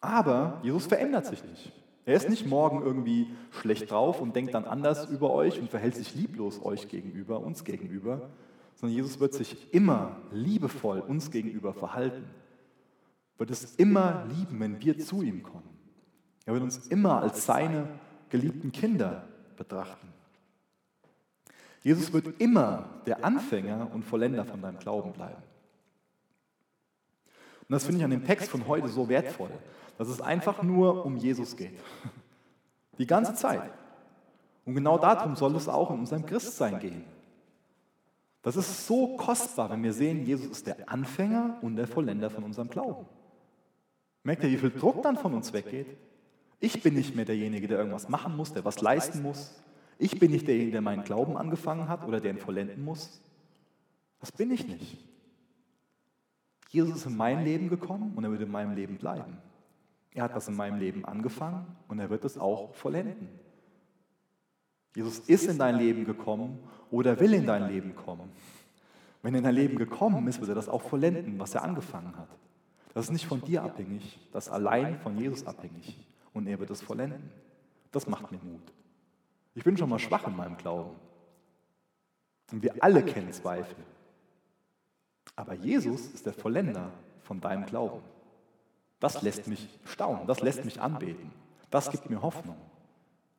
Aber 0.00 0.60
Jesus 0.62 0.86
verändert 0.86 1.26
sich 1.26 1.44
nicht. 1.44 1.70
Er 2.06 2.14
ist 2.14 2.30
nicht 2.30 2.46
morgen 2.46 2.80
irgendwie 2.82 3.26
schlecht 3.50 3.90
drauf 3.90 4.18
und 4.18 4.34
denkt 4.34 4.54
dann 4.54 4.64
anders 4.64 5.10
über 5.10 5.30
euch 5.30 5.60
und 5.60 5.68
verhält 5.68 5.94
sich 5.94 6.14
lieblos 6.14 6.64
euch 6.64 6.88
gegenüber, 6.88 7.38
uns 7.40 7.64
gegenüber, 7.64 8.30
sondern 8.76 8.96
Jesus 8.96 9.20
wird 9.20 9.34
sich 9.34 9.74
immer 9.74 10.16
liebevoll 10.30 11.00
uns 11.00 11.30
gegenüber 11.30 11.74
verhalten. 11.74 12.24
Wird 13.38 13.50
es 13.50 13.74
immer 13.76 14.24
lieben, 14.26 14.60
wenn 14.60 14.80
wir 14.80 14.98
zu 14.98 15.22
ihm 15.22 15.42
kommen. 15.42 15.68
Er 16.44 16.52
wird 16.52 16.62
uns 16.62 16.86
immer 16.88 17.22
als 17.22 17.46
seine 17.46 17.88
geliebten 18.28 18.72
Kinder 18.72 19.26
betrachten. 19.56 20.08
Jesus 21.82 22.12
wird 22.12 22.40
immer 22.40 22.88
der 23.06 23.24
Anfänger 23.24 23.90
und 23.92 24.04
Vollender 24.04 24.44
von 24.44 24.62
deinem 24.62 24.78
Glauben 24.78 25.12
bleiben. 25.12 25.42
Und 27.60 27.72
das 27.72 27.84
finde 27.84 27.98
ich 27.98 28.04
an 28.04 28.10
dem 28.10 28.24
Text 28.24 28.50
von 28.50 28.66
heute 28.66 28.88
so 28.88 29.08
wertvoll, 29.08 29.50
dass 29.98 30.08
es 30.08 30.20
einfach 30.20 30.62
nur 30.62 31.04
um 31.04 31.16
Jesus 31.16 31.56
geht. 31.56 31.78
Die 32.98 33.06
ganze 33.06 33.34
Zeit. 33.34 33.72
Und 34.64 34.74
genau 34.74 34.98
darum 34.98 35.34
soll 35.34 35.56
es 35.56 35.68
auch 35.68 35.90
in 35.90 36.00
unserem 36.00 36.24
Christsein 36.24 36.78
gehen. 36.78 37.04
Das 38.42 38.56
ist 38.56 38.86
so 38.86 39.16
kostbar, 39.16 39.70
wenn 39.70 39.82
wir 39.82 39.92
sehen, 39.92 40.24
Jesus 40.24 40.46
ist 40.46 40.66
der 40.66 40.88
Anfänger 40.88 41.58
und 41.62 41.76
der 41.76 41.86
Vollender 41.86 42.28
von 42.30 42.44
unserem 42.44 42.68
Glauben. 42.68 43.06
Merkt 44.24 44.44
ihr, 44.44 44.50
wie 44.50 44.56
viel 44.56 44.70
Druck 44.70 45.02
dann 45.02 45.16
von 45.16 45.34
uns 45.34 45.52
weggeht? 45.52 45.96
Ich 46.60 46.82
bin 46.82 46.94
nicht 46.94 47.16
mehr 47.16 47.24
derjenige, 47.24 47.66
der 47.66 47.78
irgendwas 47.78 48.08
machen 48.08 48.36
muss, 48.36 48.52
der 48.52 48.64
was 48.64 48.80
leisten 48.80 49.22
muss. 49.22 49.60
Ich 49.98 50.18
bin 50.18 50.30
nicht 50.30 50.46
derjenige, 50.46 50.72
der 50.72 50.80
meinen 50.80 51.02
Glauben 51.02 51.36
angefangen 51.36 51.88
hat 51.88 52.06
oder 52.06 52.20
der 52.20 52.32
ihn 52.32 52.38
vollenden 52.38 52.84
muss. 52.84 53.20
Das 54.20 54.30
bin 54.30 54.50
ich 54.52 54.66
nicht. 54.66 54.98
Jesus 56.70 56.96
ist 56.96 57.06
in 57.06 57.16
mein 57.16 57.44
Leben 57.44 57.68
gekommen 57.68 58.12
und 58.14 58.24
er 58.24 58.30
wird 58.30 58.42
in 58.42 58.50
meinem 58.50 58.74
Leben 58.74 58.96
bleiben. 58.96 59.36
Er 60.14 60.24
hat 60.24 60.34
was 60.34 60.48
in 60.48 60.54
meinem 60.54 60.78
Leben 60.78 61.04
angefangen 61.04 61.66
und 61.88 61.98
er 61.98 62.08
wird 62.08 62.24
es 62.24 62.38
auch 62.38 62.74
vollenden. 62.74 63.28
Jesus 64.94 65.18
ist 65.20 65.48
in 65.48 65.58
dein 65.58 65.76
Leben 65.76 66.04
gekommen 66.04 66.58
oder 66.90 67.18
will 67.18 67.34
in 67.34 67.46
dein 67.46 67.68
Leben 67.68 67.96
kommen. 67.96 68.30
Wenn 69.22 69.34
er 69.34 69.38
in 69.38 69.44
dein 69.44 69.54
Leben 69.54 69.76
gekommen 69.76 70.26
ist, 70.28 70.40
wird 70.40 70.50
er 70.50 70.54
das 70.54 70.68
auch 70.68 70.82
vollenden, 70.82 71.38
was 71.38 71.54
er 71.54 71.62
angefangen 71.62 72.16
hat. 72.16 72.28
Das 72.94 73.06
ist 73.06 73.12
nicht 73.12 73.26
von 73.26 73.40
dir 73.40 73.62
abhängig, 73.62 74.18
das 74.32 74.46
ist 74.46 74.52
allein 74.52 74.98
von 74.98 75.16
Jesus 75.16 75.46
abhängig. 75.46 75.98
Und 76.34 76.46
er 76.46 76.58
wird 76.58 76.70
es 76.70 76.82
vollenden. 76.82 77.30
Das 77.90 78.06
macht 78.06 78.32
mir 78.32 78.38
Mut. 78.38 78.72
Ich 79.54 79.64
bin 79.64 79.76
schon 79.76 79.88
mal 79.88 79.98
schwach 79.98 80.26
in 80.26 80.36
meinem 80.36 80.56
Glauben. 80.56 80.96
Und 82.50 82.62
wir 82.62 82.74
alle 82.82 83.02
kennen 83.02 83.32
Zweifel. 83.32 83.76
Aber 85.36 85.54
Jesus 85.54 86.06
ist 86.08 86.26
der 86.26 86.32
Vollender 86.32 86.90
von 87.22 87.40
deinem 87.40 87.66
Glauben. 87.66 88.02
Das 89.00 89.22
lässt 89.22 89.46
mich 89.46 89.68
staunen, 89.84 90.26
das 90.26 90.40
lässt 90.40 90.64
mich 90.64 90.80
anbeten. 90.80 91.32
Das 91.70 91.90
gibt 91.90 92.08
mir 92.08 92.22
Hoffnung. 92.22 92.56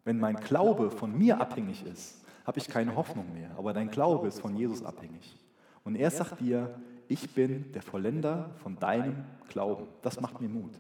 Wenn 0.04 0.20
mein 0.20 0.36
Glaube 0.36 0.92
von 0.92 1.18
mir 1.18 1.40
abhängig 1.40 1.86
ist, 1.86 2.24
habe 2.46 2.60
ich 2.60 2.68
keine 2.68 2.96
Hoffnung 2.96 3.34
mehr. 3.34 3.52
Aber 3.58 3.74
dein 3.74 3.90
Glaube 3.90 4.28
ist 4.28 4.42
von 4.42 4.56
Jesus 4.56 4.84
abhängig. 4.84 5.38
Und 5.84 5.96
er 5.96 6.12
sagt 6.12 6.42
dir, 6.42 6.76
ich 7.08 7.30
bin 7.34 7.72
der 7.74 7.82
Vollender 7.82 8.52
von 8.64 8.78
deinem 8.80 9.26
Glauben. 9.50 9.88
Das 10.02 10.20
macht 10.20 10.42
mir 10.42 10.50
Mut. 10.50 10.80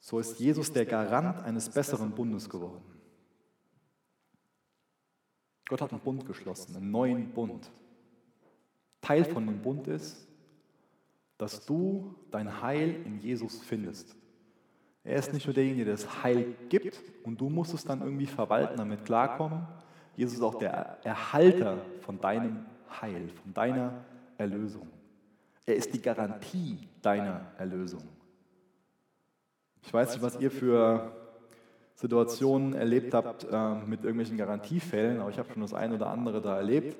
So 0.00 0.20
ist 0.20 0.38
Jesus 0.38 0.72
der 0.72 0.86
Garant 0.86 1.42
eines 1.42 1.68
besseren 1.68 2.12
Bundes 2.12 2.48
geworden. 2.48 2.84
Gott 5.68 5.80
hat 5.80 5.90
einen 5.90 6.00
Bund 6.00 6.24
geschlossen, 6.24 6.76
einen 6.76 6.90
neuen 6.90 7.32
Bund. 7.32 7.70
Teil 9.00 9.24
von 9.24 9.46
dem 9.46 9.60
Bund 9.60 9.88
ist, 9.88 10.28
dass 11.38 11.66
du 11.66 12.14
dein 12.30 12.62
Heil 12.62 13.02
in 13.04 13.18
Jesus 13.18 13.60
findest. 13.62 14.14
Er 15.02 15.16
ist 15.16 15.32
nicht 15.32 15.46
nur 15.46 15.54
derjenige, 15.54 15.84
der 15.84 15.94
das 15.94 16.22
Heil 16.22 16.54
gibt 16.68 17.00
und 17.22 17.40
du 17.40 17.48
musst 17.48 17.74
es 17.74 17.84
dann 17.84 18.00
irgendwie 18.00 18.26
verwalten, 18.26 18.76
damit 18.76 19.04
klarkommen. 19.04 19.66
Jesus 20.16 20.38
ist 20.38 20.42
auch 20.42 20.54
der 20.54 20.98
Erhalter 21.04 21.78
von 22.00 22.20
deinem 22.20 22.64
Heil, 23.00 23.28
von 23.42 23.52
deiner 23.52 23.92
Erlösung. 24.38 24.88
Er 25.66 25.76
ist 25.76 25.92
die 25.92 26.00
Garantie 26.00 26.78
deiner 27.02 27.42
Erlösung. 27.58 28.02
Ich 29.82 29.92
weiß 29.92 30.14
nicht, 30.14 30.22
was 30.22 30.40
ihr 30.40 30.50
für 30.50 31.12
Situationen 31.94 32.74
erlebt 32.74 33.14
habt 33.14 33.46
äh, 33.50 33.74
mit 33.86 34.00
irgendwelchen 34.02 34.36
Garantiefällen, 34.36 35.20
aber 35.20 35.30
ich 35.30 35.38
habe 35.38 35.52
schon 35.52 35.62
das 35.62 35.74
eine 35.74 35.94
oder 35.94 36.08
andere 36.08 36.40
da 36.40 36.56
erlebt. 36.56 36.96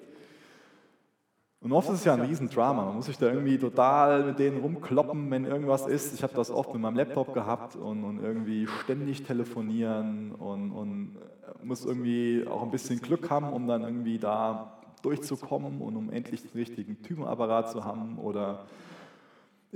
Und 1.61 1.73
oft 1.73 1.89
ist 1.89 2.01
es 2.01 2.05
ja 2.05 2.15
ein 2.15 2.21
Riesendrama. 2.21 2.85
Man 2.85 2.97
muss 2.97 3.07
sich 3.07 3.19
da 3.19 3.27
irgendwie 3.27 3.59
total 3.59 4.25
mit 4.25 4.39
denen 4.39 4.61
rumkloppen, 4.61 5.31
wenn 5.31 5.47
irgendwas 5.47 5.87
ist. 5.87 6.15
Ich 6.15 6.23
habe 6.23 6.35
das 6.35 6.51
oft 6.51 6.73
mit 6.73 6.83
meinem 6.83 6.97
Laptop 6.97 7.33
gehabt 7.33 7.77
und, 7.77 8.05
und 8.05 8.23
irgendwie 8.23 8.67
ständig 8.67 9.23
telefonieren 9.23 10.33
und, 10.33 10.71
und, 10.73 11.17
muss 11.63 11.85
irgendwie 11.85 12.47
auch 12.49 12.63
ein 12.63 12.71
bisschen 12.71 13.01
Glück 13.01 13.31
haben, 13.31 13.53
um 13.53 13.67
dann 13.67 13.83
irgendwie 13.83 14.19
da 14.19 14.73
durchzukommen 15.03 15.81
und 15.81 15.97
um 15.97 16.11
endlich 16.11 16.43
den 16.43 16.53
richtigen 16.53 17.03
Typenapparat 17.03 17.71
zu 17.71 17.85
haben 17.85 18.19
oder 18.19 18.67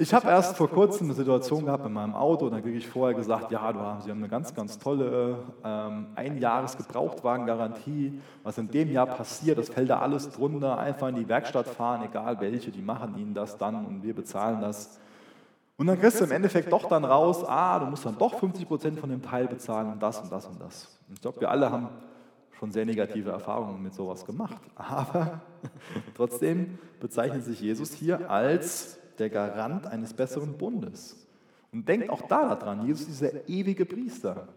ich 0.01 0.15
habe 0.15 0.29
erst 0.29 0.57
vor 0.57 0.71
kurzem 0.71 1.09
eine 1.09 1.15
Situation 1.15 1.67
gehabt 1.67 1.85
in 1.85 1.93
meinem 1.93 2.15
Auto, 2.15 2.49
da 2.49 2.63
kriege 2.63 2.79
ich 2.79 2.89
vorher 2.89 3.15
gesagt, 3.15 3.53
ja, 3.53 3.71
du, 3.71 3.79
Sie 4.03 4.11
haben 4.11 4.21
eine 4.21 4.29
ganz, 4.29 4.55
ganz 4.55 4.79
tolle 4.79 5.41
ähm, 5.63 6.07
Einjahres-Gebrauchtwagen-Garantie. 6.15 8.19
Was 8.43 8.57
in 8.57 8.71
dem 8.71 8.91
Jahr 8.91 9.05
passiert, 9.05 9.59
das 9.59 9.69
fällt 9.69 9.91
da 9.91 9.99
alles 9.99 10.31
drunter. 10.31 10.79
Einfach 10.79 11.09
in 11.09 11.17
die 11.17 11.29
Werkstatt 11.29 11.67
fahren, 11.67 12.09
egal 12.11 12.41
welche, 12.41 12.71
die 12.71 12.81
machen 12.81 13.15
Ihnen 13.19 13.35
das 13.35 13.59
dann 13.59 13.85
und 13.85 14.03
wir 14.03 14.15
bezahlen 14.15 14.63
das. 14.63 14.99
Und 15.77 15.87
dann 15.87 16.01
kriegst 16.01 16.19
du 16.19 16.25
im 16.25 16.33
Endeffekt 16.33 16.73
doch 16.73 16.89
dann 16.89 17.05
raus, 17.05 17.45
ah, 17.47 17.79
du 17.79 17.85
musst 17.85 18.07
dann 18.07 18.17
doch 18.17 18.39
50 18.39 18.67
Prozent 18.67 18.99
von 18.99 19.11
dem 19.11 19.21
Teil 19.21 19.49
bezahlen 19.49 19.93
und 19.93 20.03
das 20.03 20.19
und 20.19 20.33
das 20.33 20.47
und 20.47 20.59
das. 20.63 20.99
Und 21.09 21.17
ich 21.17 21.21
glaube, 21.21 21.43
wir 21.43 21.51
alle 21.51 21.71
haben 21.71 21.91
schon 22.59 22.73
sehr 22.73 22.87
negative 22.87 23.31
Erfahrungen 23.31 23.83
mit 23.83 23.93
sowas 23.93 24.25
gemacht. 24.25 24.63
Aber 24.77 25.43
trotzdem 26.17 26.79
bezeichnet 27.01 27.45
sich 27.45 27.61
Jesus 27.61 27.93
hier 27.93 28.31
als 28.31 28.99
der 29.21 29.31
Garant 29.31 29.87
eines 29.87 30.15
besseren 30.15 30.57
Bundes. 30.57 31.29
Und 31.73 31.89
denkt 31.89 32.11
auch 32.11 32.23
da 32.23 32.57
daran, 32.57 32.87
Jesus 32.87 33.03
ist 33.03 33.21
dieser 33.21 33.49
ewige 33.49 33.85
Priester. 33.85 34.49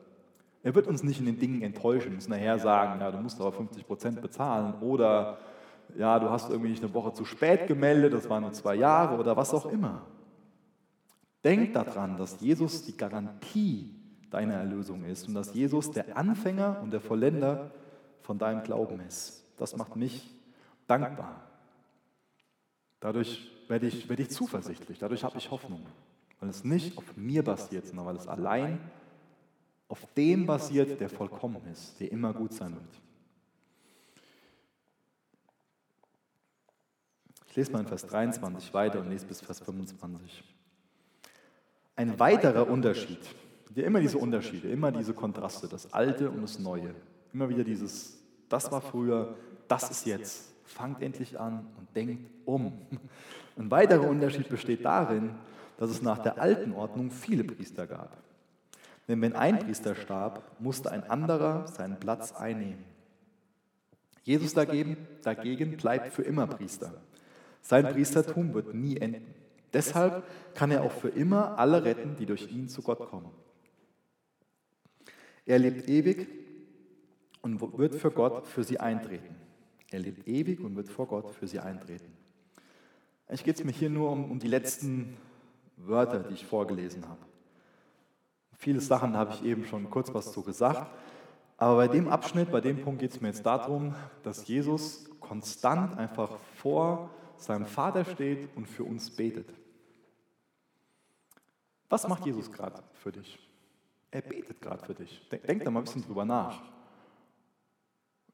Er 0.63 0.73
wird 0.73 0.88
uns 0.88 1.04
nicht 1.04 1.19
in 1.19 1.26
den 1.26 1.38
Dingen 1.38 1.62
enttäuschen, 1.62 2.13
uns 2.15 2.28
nachher 2.28 2.58
sagen, 2.58 3.02
ja, 3.02 3.12
du 3.12 3.17
musst 3.17 3.39
aber 3.39 3.52
50 3.52 3.86
Prozent 3.86 4.21
bezahlen 4.21 4.76
oder 4.82 5.38
ja, 5.95 6.17
du 6.17 6.30
hast 6.30 6.49
irgendwie 6.49 6.69
nicht 6.69 6.84
eine 6.84 6.93
Woche 6.93 7.13
zu 7.13 7.26
spät 7.26 7.67
gemeldet, 7.67 8.13
das 8.13 8.30
waren 8.30 8.41
nur 8.41 8.54
zwei 8.54 8.76
Jahre 8.76 9.19
oder 9.19 9.36
was 9.36 9.54
auch 9.54 9.65
immer. 9.65 10.02
Denk 11.43 11.73
daran, 11.73 12.17
dass 12.17 12.39
Jesus 12.39 12.84
die 12.84 12.95
Garantie 12.95 13.93
deiner 14.32 14.56
Erlösung 14.56 15.04
ist 15.04 15.28
und 15.28 15.36
dass 15.36 15.54
Jesus 15.54 15.91
der 15.91 16.17
Anfänger 16.17 16.80
und 16.82 16.91
der 16.91 17.02
Vollender 17.02 17.71
von 18.21 18.39
deinem 18.39 18.63
Glauben 18.63 19.02
ist. 19.02 19.43
Das 19.58 19.76
macht 19.76 19.95
mich 19.95 20.30
dankbar. 20.88 21.41
Dadurch 23.02 23.52
werde 23.73 23.88
ich, 23.88 24.07
werde 24.07 24.21
ich 24.21 24.29
zuversichtlich, 24.29 24.99
dadurch 24.99 25.23
habe 25.23 25.36
ich 25.39 25.49
Hoffnung, 25.49 25.83
weil 26.39 26.47
es 26.47 26.63
nicht 26.63 26.95
auf 26.95 27.17
mir 27.17 27.43
basiert, 27.43 27.88
sondern 27.88 28.05
weil 28.05 28.17
es 28.17 28.27
allein 28.27 28.79
auf 29.88 30.05
dem 30.13 30.45
basiert, 30.45 30.99
der 31.01 31.09
vollkommen 31.09 31.59
ist, 31.71 31.99
der 31.99 32.12
immer 32.12 32.33
gut 32.33 32.53
sein 32.53 32.75
wird. 32.75 33.01
Ich 37.47 37.55
lese 37.55 37.71
mal 37.71 37.79
in 37.79 37.88
Vers 37.88 38.05
23 38.05 38.71
weiter 38.75 38.99
und 38.99 39.09
lese 39.09 39.25
bis 39.25 39.41
Vers 39.41 39.59
25. 39.62 40.43
Ein 41.95 42.19
weiterer 42.19 42.69
Unterschied, 42.69 43.21
immer 43.73 44.01
diese 44.01 44.19
Unterschiede, 44.19 44.69
immer 44.69 44.91
diese 44.91 45.15
Kontraste, 45.15 45.67
das 45.67 45.91
Alte 45.91 46.29
und 46.29 46.43
das 46.43 46.59
Neue, 46.59 46.93
immer 47.33 47.49
wieder 47.49 47.63
dieses, 47.63 48.19
das 48.49 48.71
war 48.71 48.81
früher, 48.81 49.36
das 49.67 49.89
ist 49.89 50.05
jetzt. 50.05 50.52
Fangt 50.63 51.02
endlich 51.02 51.39
an 51.39 51.67
und 51.78 51.95
denkt 51.95 52.30
um. 52.45 52.73
Ein 53.58 53.69
weiterer 53.69 54.08
Unterschied 54.08 54.49
besteht 54.49 54.86
darin, 54.86 55.32
dass 55.78 55.89
es 55.89 56.02
nach 56.02 56.19
der 56.19 56.41
alten 56.41 56.73
Ordnung 56.73 57.12
viele 57.12 57.43
Priester 57.43 57.88
gab. 57.88 58.17
Denn 59.08 59.21
wenn 59.21 59.36
ein 59.36 59.60
Priester 59.60 59.95
starb, 59.95 60.43
musste 60.60 60.91
ein 60.91 61.04
anderer 61.04 61.67
seinen 61.67 61.99
Platz 61.99 62.32
einnehmen. 62.32 62.84
Jesus 64.23 64.54
dagegen, 64.54 64.95
dagegen 65.23 65.76
bleibt 65.76 66.13
für 66.13 66.21
immer 66.23 66.47
Priester. 66.47 66.93
Sein 67.62 67.86
Priestertum 67.86 68.54
wird 68.54 68.73
nie 68.73 68.97
enden. 68.97 69.34
Deshalb 69.73 70.23
kann 70.54 70.71
er 70.71 70.84
auch 70.84 70.91
für 70.91 71.10
immer 71.10 71.58
alle 71.60 71.84
retten, 71.84 72.15
die 72.15 72.26
durch 72.26 72.49
ihn 72.49 72.69
zu 72.69 72.82
Gott 72.82 72.99
kommen. 73.10 73.32
Er 75.45 75.60
lebt 75.60 75.89
ewig 75.89 76.28
und 77.41 77.60
wird 77.78 77.95
für 77.95 78.12
Gott 78.12 78.47
für 78.47 78.63
sie 78.63 78.80
eintreten. 78.80 79.36
Er 79.93 79.99
lebt 79.99 80.27
ewig 80.27 80.60
und 80.60 80.75
wird 80.75 80.89
vor 80.89 81.06
Gott 81.06 81.29
für 81.36 81.47
sie 81.47 81.60
eintreten. 81.60 82.12
Eigentlich 83.27 83.43
geht 83.43 83.58
es 83.58 83.63
mir 83.63 83.71
hier 83.71 83.91
nur 83.91 84.10
um, 84.10 84.32
um 84.32 84.39
die 84.39 84.47
letzten 84.47 85.15
Wörter, 85.77 86.21
die 86.23 86.34
ich 86.34 86.47
vorgelesen 86.47 87.08
habe. 87.08 87.21
Viele 88.58 88.82
Sachen 88.82 89.15
habe 89.15 89.36
ich 89.36 89.45
eben 89.45 89.65
schon 89.65 89.88
kurz 89.91 90.12
was 90.12 90.34
zu 90.34 90.41
gesagt. 90.41 90.91
Aber 91.58 91.75
bei 91.75 91.88
dem 91.88 92.08
Abschnitt, 92.08 92.51
bei 92.51 92.60
dem 92.60 92.82
Punkt 92.82 93.01
geht 93.01 93.12
es 93.12 93.21
mir 93.21 93.27
jetzt 93.27 93.45
darum, 93.45 93.93
dass 94.23 94.47
Jesus 94.47 95.06
konstant 95.19 95.95
einfach 95.95 96.39
vor 96.56 97.12
seinem 97.38 97.67
Vater 97.67 98.03
steht 98.03 98.49
und 98.56 98.67
für 98.67 98.86
uns 98.86 99.12
betet. 99.12 99.53
Was 101.88 102.08
macht 102.08 102.25
Jesus 102.25 102.51
gerade 102.51 102.82
für 102.93 103.12
dich? 103.12 103.38
Er 104.10 104.21
betet 104.21 104.60
gerade 104.60 104.84
für 104.84 104.95
dich. 104.95 105.21
Denk 105.29 105.63
da 105.63 105.69
mal 105.69 105.82
ein 105.82 105.86
bisschen 105.86 106.03
drüber 106.03 106.25
nach. 106.25 106.63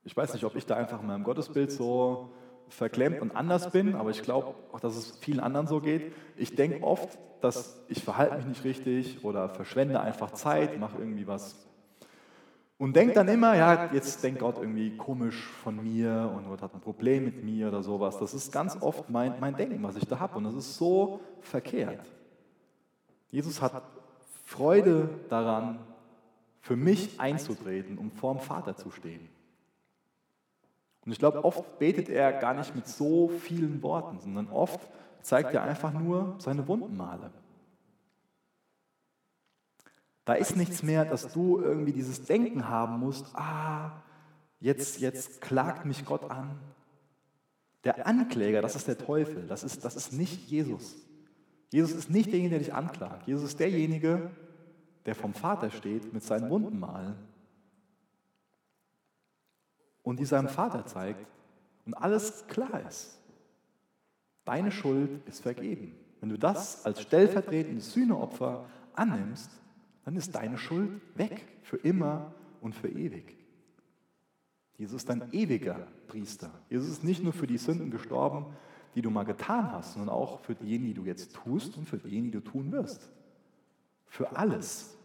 Ich 0.09 0.17
weiß 0.17 0.33
nicht, 0.33 0.43
ob 0.43 0.55
ich 0.55 0.65
da 0.65 0.75
einfach 0.75 1.01
in 1.01 1.05
meinem 1.05 1.23
Gottesbild 1.23 1.71
so 1.71 2.31
verklemmt 2.67 3.21
und 3.21 3.35
anders 3.35 3.69
bin, 3.69 3.93
aber 3.93 4.09
ich 4.09 4.23
glaube 4.23 4.55
auch, 4.71 4.79
dass 4.79 4.95
es 4.95 5.15
vielen 5.17 5.39
anderen 5.39 5.67
so 5.67 5.81
geht. 5.81 6.13
Ich 6.35 6.55
denke 6.55 6.83
oft, 6.83 7.19
dass 7.41 7.79
ich 7.89 8.03
verhalte 8.03 8.37
mich 8.37 8.47
nicht 8.47 8.63
richtig 8.63 9.23
oder 9.23 9.49
verschwende 9.49 10.01
einfach 10.01 10.31
Zeit, 10.31 10.79
mache 10.79 10.97
irgendwie 10.97 11.27
was 11.27 11.55
und 12.79 12.95
denke 12.95 13.13
dann 13.13 13.27
immer, 13.27 13.55
ja, 13.55 13.93
jetzt 13.93 14.23
denkt 14.23 14.39
Gott 14.39 14.57
irgendwie 14.57 14.97
komisch 14.97 15.43
von 15.43 15.75
mir 15.83 16.33
und 16.35 16.47
Gott 16.47 16.63
hat 16.63 16.73
ein 16.73 16.81
Problem 16.81 17.25
mit 17.25 17.43
mir 17.43 17.67
oder 17.67 17.83
sowas. 17.83 18.17
Das 18.17 18.33
ist 18.33 18.51
ganz 18.51 18.81
oft 18.81 19.11
mein, 19.11 19.39
mein 19.39 19.55
Denken, 19.55 19.83
was 19.83 19.95
ich 19.95 20.07
da 20.07 20.19
habe 20.19 20.39
und 20.39 20.43
das 20.43 20.55
ist 20.55 20.75
so 20.75 21.19
verkehrt. 21.39 22.03
Jesus 23.29 23.61
hat 23.61 23.83
Freude 24.43 25.07
daran, 25.29 25.77
für 26.61 26.75
mich 26.75 27.19
einzutreten, 27.19 27.99
um 27.99 28.09
vorm 28.09 28.39
Vater 28.39 28.75
zu 28.75 28.89
stehen. 28.89 29.29
Und 31.09 31.13
ich 31.13 31.17
glaube, 31.17 31.43
oft 31.43 31.79
betet 31.79 32.07
er 32.07 32.31
gar 32.33 32.53
nicht 32.53 32.75
mit 32.75 32.87
so 32.87 33.29
vielen 33.29 33.81
Worten, 33.81 34.19
sondern 34.19 34.47
oft 34.47 34.79
zeigt 35.23 35.55
er 35.55 35.63
einfach 35.63 35.91
nur 35.91 36.35
seine 36.37 36.67
Wundenmale. 36.67 37.31
Da 40.23 40.35
ist 40.35 40.55
nichts 40.55 40.83
mehr, 40.83 41.05
dass 41.05 41.33
du 41.33 41.59
irgendwie 41.59 41.93
dieses 41.93 42.25
Denken 42.25 42.69
haben 42.69 42.99
musst, 42.99 43.25
ah, 43.33 44.03
jetzt, 44.59 44.99
jetzt 44.99 45.41
klagt 45.41 45.83
mich 45.83 46.05
Gott 46.05 46.29
an. 46.29 46.59
Der 47.85 48.05
Ankläger, 48.05 48.61
das 48.61 48.75
ist 48.75 48.87
der 48.87 48.99
Teufel, 48.99 49.47
das 49.47 49.63
ist, 49.63 49.83
das 49.83 49.95
ist 49.95 50.13
nicht 50.13 50.47
Jesus. 50.47 50.95
Jesus 51.71 51.93
ist 51.93 52.11
nicht 52.11 52.27
derjenige, 52.27 52.51
der 52.51 52.59
dich 52.59 52.73
anklagt. 52.75 53.25
Jesus 53.25 53.45
ist 53.45 53.59
derjenige, 53.59 54.29
der 55.07 55.15
vom 55.15 55.33
Vater 55.33 55.71
steht 55.71 56.13
mit 56.13 56.21
seinen 56.21 56.51
Wundenmalen 56.51 57.15
und 60.09 60.19
die 60.19 60.25
seinem 60.25 60.49
Vater 60.49 60.87
zeigt 60.87 61.27
und 61.85 61.93
alles 61.93 62.47
klar 62.47 62.81
ist. 62.87 63.19
Deine 64.43 64.71
Schuld 64.71 65.21
ist 65.27 65.41
vergeben. 65.41 65.95
Wenn 66.19 66.29
du 66.29 66.39
das 66.39 66.83
als 66.83 67.03
stellvertretendes 67.03 67.93
Sühneopfer 67.93 68.65
annimmst, 68.95 69.51
dann 70.05 70.15
ist 70.15 70.33
deine 70.33 70.57
Schuld 70.57 70.89
weg, 71.13 71.45
für 71.61 71.77
immer 71.77 72.33
und 72.59 72.73
für 72.73 72.89
ewig. 72.89 73.37
Jesus 74.77 75.03
ist 75.03 75.11
ein 75.11 75.31
ewiger 75.31 75.87
Priester. 76.07 76.49
Jesus 76.71 76.89
ist 76.89 77.03
nicht 77.03 77.21
nur 77.23 77.33
für 77.33 77.45
die 77.45 77.59
Sünden 77.59 77.91
gestorben, 77.91 78.47
die 78.95 79.03
du 79.03 79.11
mal 79.11 79.25
getan 79.25 79.71
hast, 79.71 79.93
sondern 79.93 80.09
auch 80.09 80.39
für 80.39 80.55
diejenigen, 80.55 80.87
die 80.87 80.93
du 80.95 81.05
jetzt 81.05 81.35
tust 81.35 81.77
und 81.77 81.87
für 81.87 81.99
diejenigen, 81.99 82.31
die 82.31 82.43
du 82.43 82.49
tun 82.49 82.71
wirst. 82.71 83.11
Für 84.07 84.35
alles. 84.35 84.97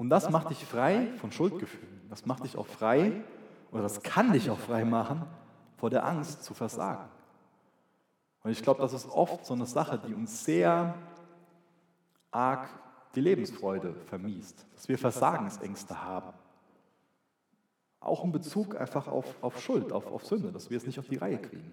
Und 0.00 0.08
das 0.08 0.30
macht 0.30 0.48
dich 0.48 0.64
frei 0.64 1.08
von 1.18 1.30
Schuldgefühlen. 1.30 2.08
Das 2.08 2.24
macht 2.24 2.44
dich 2.44 2.56
auch 2.56 2.66
frei, 2.66 3.22
oder 3.70 3.82
das 3.82 4.02
kann 4.02 4.32
dich 4.32 4.48
auch 4.48 4.58
frei 4.58 4.82
machen, 4.86 5.26
vor 5.76 5.90
der 5.90 6.06
Angst 6.06 6.42
zu 6.42 6.54
versagen. 6.54 7.06
Und 8.42 8.50
ich 8.50 8.62
glaube, 8.62 8.80
das 8.80 8.94
ist 8.94 9.10
oft 9.10 9.44
so 9.44 9.52
eine 9.52 9.66
Sache, 9.66 9.98
die 9.98 10.14
uns 10.14 10.42
sehr 10.42 10.94
arg 12.30 12.70
die 13.14 13.20
Lebensfreude 13.20 13.94
vermiest, 14.06 14.64
dass 14.74 14.88
wir 14.88 14.96
Versagensängste 14.96 16.02
haben. 16.02 16.32
Auch 18.00 18.24
in 18.24 18.32
Bezug 18.32 18.80
einfach 18.80 19.06
auf, 19.06 19.26
auf 19.42 19.60
Schuld, 19.60 19.92
auf, 19.92 20.06
auf 20.06 20.24
Sünde, 20.24 20.50
dass 20.50 20.70
wir 20.70 20.78
es 20.78 20.86
nicht 20.86 20.98
auf 20.98 21.08
die 21.08 21.16
Reihe 21.16 21.36
kriegen. 21.36 21.72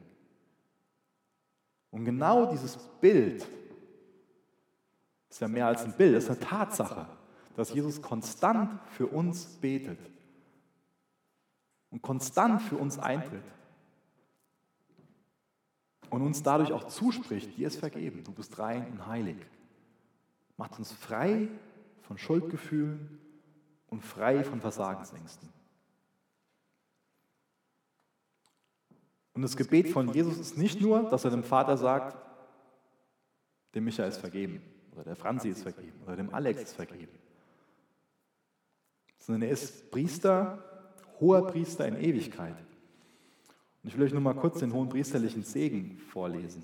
Und 1.92 2.04
genau 2.04 2.46
dieses 2.48 2.76
Bild 3.00 3.48
ist 5.30 5.40
ja 5.40 5.48
mehr 5.48 5.68
als 5.68 5.86
ein 5.86 5.94
Bild, 5.94 6.14
das 6.14 6.26
ist 6.26 6.30
eine 6.32 6.40
Tatsache 6.42 7.08
dass 7.58 7.74
Jesus 7.74 8.04
konstant 8.04 8.80
für 8.92 9.08
uns 9.08 9.48
betet 9.60 9.98
und 11.90 12.04
konstant 12.04 12.62
für 12.62 12.78
uns 12.78 13.00
eintritt 13.00 13.44
und 16.12 16.22
uns 16.22 16.44
dadurch 16.44 16.72
auch 16.72 16.84
zuspricht, 16.84 17.58
dir 17.58 17.66
ist 17.68 17.80
vergeben, 17.80 18.24
du 18.24 18.32
bist 18.32 18.60
rein 18.60 18.86
und 18.92 19.08
heilig. 19.08 19.38
Macht 20.56 20.78
uns 20.78 20.92
frei 20.92 21.48
von 22.02 22.20
Schuldgefühlen 22.20 23.20
und 23.88 24.04
frei 24.04 24.44
von 24.44 24.62
Versagensängsten. 24.62 25.50
Und 29.34 29.42
das 29.42 29.58
Gebet 29.58 29.90
von 29.90 30.14
Jesus 30.14 30.38
ist 30.38 30.60
nicht 30.60 30.80
nur, 30.80 31.10
dass 31.10 31.26
er 31.26 31.32
dem 31.32 31.44
Vater 31.44 31.76
sagt, 31.76 32.18
dem 33.74 33.86
Michael 33.86 34.10
ist 34.10 34.20
vergeben, 34.20 34.62
oder 34.92 35.04
der 35.04 35.16
Franzi 35.16 35.50
ist 35.50 35.64
vergeben, 35.64 36.00
oder 36.06 36.16
dem 36.16 36.32
Alex 36.36 36.62
ist 36.62 36.76
vergeben 36.76 37.18
sondern 39.28 39.42
er 39.42 39.50
ist 39.50 39.92
Priester, 39.92 40.64
hoher 41.20 41.46
Priester 41.48 41.86
in 41.86 41.98
Ewigkeit. 41.98 42.56
Und 43.84 43.90
ich 43.90 43.98
will 43.98 44.06
euch 44.06 44.14
nur 44.14 44.22
mal 44.22 44.34
kurz 44.34 44.60
den 44.60 44.72
hohen 44.72 44.88
priesterlichen 44.88 45.44
Segen 45.44 45.98
vorlesen. 45.98 46.64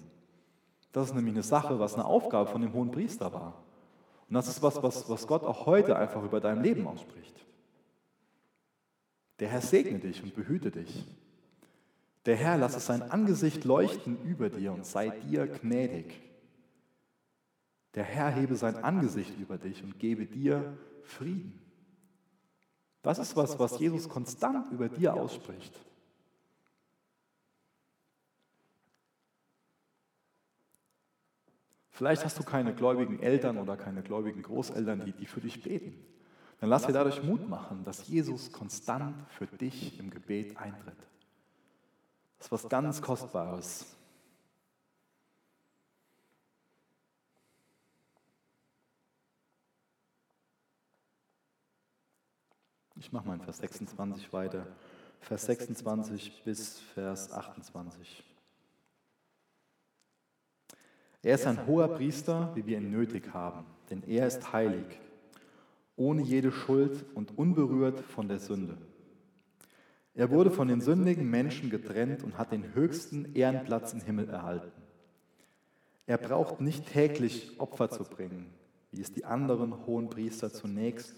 Das 0.94 1.10
ist 1.10 1.14
nämlich 1.14 1.34
eine 1.34 1.44
Sache, 1.44 1.78
was 1.78 1.96
eine 1.96 2.06
Aufgabe 2.06 2.50
von 2.50 2.62
dem 2.62 2.72
hohen 2.72 2.90
Priester 2.90 3.34
war. 3.34 3.62
Und 4.30 4.36
das 4.36 4.48
ist 4.48 4.62
was, 4.62 4.82
was, 4.82 5.10
was 5.10 5.28
Gott 5.28 5.44
auch 5.44 5.66
heute 5.66 5.98
einfach 5.98 6.24
über 6.24 6.40
dein 6.40 6.64
Leben 6.64 6.88
ausspricht. 6.88 7.36
Der 9.40 9.50
Herr 9.50 9.62
segne 9.62 10.00
dich 10.00 10.24
und 10.24 10.34
behüte 10.34 10.72
dich. 10.72 11.06
Der 12.26 12.38
Herr 12.38 12.58
lasse 12.58 12.80
sein 12.80 13.02
Angesicht 13.02 13.66
leuchten 13.66 14.18
über 14.24 14.50
dir 14.50 14.72
und 14.72 14.86
sei 14.86 15.10
dir 15.10 15.48
gnädig. 15.48 16.22
Der 17.96 18.06
Herr 18.06 18.30
hebe 18.30 18.56
sein 18.56 18.78
Angesicht 18.78 19.38
über 19.38 19.58
dich 19.58 19.84
und 19.84 20.00
gebe 20.00 20.26
dir 20.26 20.78
Frieden. 21.02 21.63
Das 23.04 23.20
ist 23.20 23.36
was, 23.36 23.60
was 23.60 23.78
Jesus 23.80 24.10
konstant 24.10 24.72
über 24.72 24.90
dir 24.90 25.14
ausspricht. 25.14 25.78
Vielleicht 31.92 32.26
hast 32.26 32.40
du 32.40 32.44
keine 32.44 32.74
gläubigen 32.74 33.22
Eltern 33.22 33.58
oder 33.58 33.78
keine 33.78 34.02
gläubigen 34.02 34.42
Großeltern, 34.42 35.06
die, 35.06 35.12
die 35.12 35.28
für 35.28 35.42
dich 35.42 35.62
beten. 35.62 35.94
Dann 36.60 36.70
lass 36.70 36.88
dir 36.88 36.94
dadurch 36.94 37.22
Mut 37.22 37.48
machen, 37.48 37.84
dass 37.84 38.08
Jesus 38.08 38.52
konstant 38.52 39.30
für 39.30 39.46
dich 39.46 40.00
im 40.00 40.10
Gebet 40.10 40.58
eintritt. 40.58 40.98
Das 42.38 42.48
ist 42.48 42.52
was 42.52 42.70
ganz 42.70 43.02
Kostbares. 43.02 43.96
Ich 53.04 53.12
mache 53.12 53.28
mal 53.28 53.34
in 53.34 53.42
Vers 53.42 53.58
26 53.58 54.32
weiter. 54.32 54.66
Vers 55.20 55.46
26 55.48 56.42
bis 56.46 56.80
Vers 56.80 57.34
28. 57.34 58.24
Er 61.22 61.36
ist 61.36 61.46
ein 61.46 61.68
hoher 61.68 61.90
Priester, 61.90 62.54
wie 62.56 62.66
wir 62.66 62.78
ihn 62.78 62.92
nötig 62.92 63.34
haben, 63.34 63.66
denn 63.90 64.04
er 64.08 64.26
ist 64.26 64.54
heilig, 64.54 64.86
ohne 65.98 66.22
jede 66.22 66.54
Schuld 66.54 67.06
und 67.14 67.38
unberührt 67.38 68.00
von 68.00 68.30
der 68.30 68.40
Sünde. 68.40 68.78
Er 70.16 70.32
wurde 70.32 70.50
von 70.50 70.70
den 70.70 70.80
sündigen 70.80 71.30
Menschen 71.30 71.70
getrennt 71.70 72.24
und 72.24 72.38
hat 72.38 72.54
den 72.54 72.74
höchsten 72.74 73.36
Ehrenplatz 73.36 73.92
im 73.92 74.00
Himmel 74.00 74.30
erhalten. 74.30 74.82
Er 76.06 76.18
braucht 76.18 76.62
nicht 76.62 76.88
täglich 76.88 77.60
Opfer 77.60 77.90
zu 77.90 78.06
bringen, 78.06 78.54
wie 78.92 79.02
es 79.02 79.12
die 79.12 79.26
anderen 79.26 79.86
hohen 79.86 80.10
Priester 80.10 80.54
zunächst 80.54 81.14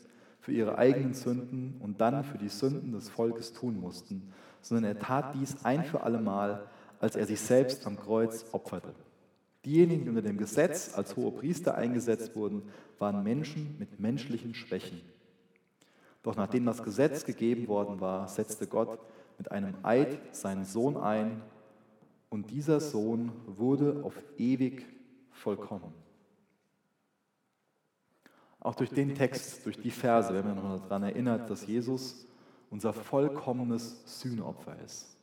für 0.46 0.52
ihre 0.52 0.78
eigenen 0.78 1.16
Sünden 1.16 1.74
und 1.80 2.02
dann 2.02 2.24
für 2.24 2.38
die 2.38 2.50
Sünden 2.50 2.92
des 2.92 3.10
Volkes 3.10 3.52
tun 3.52 3.80
mussten, 3.80 4.32
sondern 4.62 4.84
er 4.84 5.00
tat 5.00 5.34
dies 5.34 5.66
ein 5.66 5.84
für 5.84 6.04
allemal, 6.04 6.68
als 7.00 7.16
er 7.16 7.26
sich 7.26 7.42
selbst 7.42 7.88
am 7.88 7.98
Kreuz 7.98 8.46
opferte. 8.52 8.94
Diejenigen, 9.66 10.04
die 10.04 10.10
unter 10.10 10.22
dem 10.22 10.38
Gesetz 10.38 10.94
als 10.96 11.16
hohe 11.16 11.32
Priester 11.32 11.74
eingesetzt 11.74 12.36
wurden, 12.36 12.62
waren 13.00 13.24
Menschen 13.24 13.76
mit 13.80 14.00
menschlichen 14.00 14.54
Schwächen. 14.54 15.02
Doch 16.22 16.36
nachdem 16.36 16.68
das 16.68 16.84
Gesetz 16.84 17.26
gegeben 17.26 17.68
worden 17.68 18.00
war, 18.00 18.28
setzte 18.28 18.68
Gott 18.68 19.00
mit 19.40 19.52
einem 19.52 19.74
Eid 19.82 20.20
seinen 20.32 20.64
Sohn 20.64 20.96
ein 20.96 21.42
und 22.30 22.52
dieser 22.52 22.82
Sohn 22.82 23.32
wurde 23.48 24.04
auf 24.04 24.22
ewig 24.38 24.86
vollkommen. 25.32 26.05
Auch 28.66 28.74
durch 28.74 28.90
den 28.90 29.14
Text, 29.14 29.64
durch 29.68 29.80
die 29.80 29.92
Verse 29.92 30.34
werden 30.34 30.56
wir 30.56 30.60
noch 30.60 30.88
daran 30.88 31.04
erinnert, 31.04 31.52
dass 31.52 31.68
Jesus 31.68 32.26
unser 32.72 32.94
vollkommenes 32.94 34.02
Sühneopfer 34.22 34.76
ist. 34.84 35.16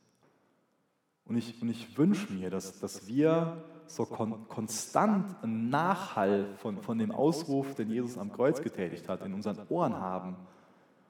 Und 1.25 1.35
ich, 1.35 1.61
und 1.61 1.67
ich 1.67 1.97
wünsche 1.97 2.31
mir, 2.31 2.49
dass, 2.49 2.79
dass 2.79 3.05
wir 3.05 3.61
so 3.85 4.05
kon 4.05 4.47
konstant 4.47 5.43
einen 5.43 5.69
Nachhall 5.69 6.55
von, 6.55 6.81
von 6.81 6.97
dem 6.97 7.11
Ausruf, 7.11 7.75
den 7.75 7.89
Jesus 7.89 8.17
am 8.17 8.31
Kreuz 8.31 8.61
getätigt 8.61 9.09
hat, 9.09 9.25
in 9.25 9.33
unseren 9.33 9.67
Ohren 9.67 9.95
haben, 9.95 10.37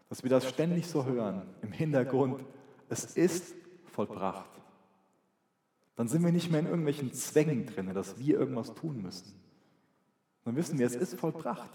dass 0.10 0.24
wir 0.24 0.32
das 0.32 0.50
ständig 0.50 0.88
so 0.88 1.06
hören, 1.06 1.44
im 1.62 1.72
Hintergrund, 1.72 2.44
es 2.90 3.16
ist 3.16 3.54
vollbracht. 3.86 4.50
Dann 5.96 6.08
sind 6.08 6.26
wir 6.26 6.32
nicht 6.32 6.50
mehr 6.50 6.62
in 6.62 6.66
irgendwelchen 6.66 7.14
Zwängen 7.14 7.68
drin, 7.68 7.94
dass 7.94 8.18
wir 8.18 8.40
irgendwas 8.40 8.74
tun 8.74 9.04
müssen. 9.04 9.40
Dann 10.46 10.56
wissen 10.56 10.80
wir, 10.80 10.88
es 10.88 10.96
ist 10.96 11.20
vollbracht. 11.20 11.70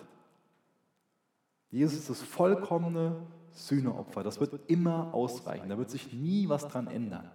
Jesus 1.71 1.99
ist 1.99 2.11
das 2.11 2.23
vollkommene 2.23 3.17
Sühneopfer. 3.53 4.23
Das 4.23 4.41
wird 4.41 4.71
immer 4.71 5.13
ausreichen. 5.13 5.69
Da 5.69 5.77
wird 5.77 5.91
sich 5.91 6.13
nie 6.13 6.49
was 6.49 6.67
dran 6.69 6.87
ändern. 6.87 7.31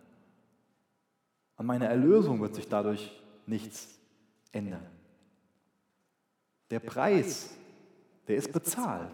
An 1.56 1.65
meiner 1.65 1.88
Erlösung 1.88 2.41
wird 2.41 2.56
sich 2.56 2.67
dadurch 2.67 3.22
nichts 3.46 4.00
ändern. 4.52 4.86
Der 6.72 6.80
Preis, 6.80 7.56
der 8.28 8.38
ist 8.38 8.52
bezahlt. 8.52 9.12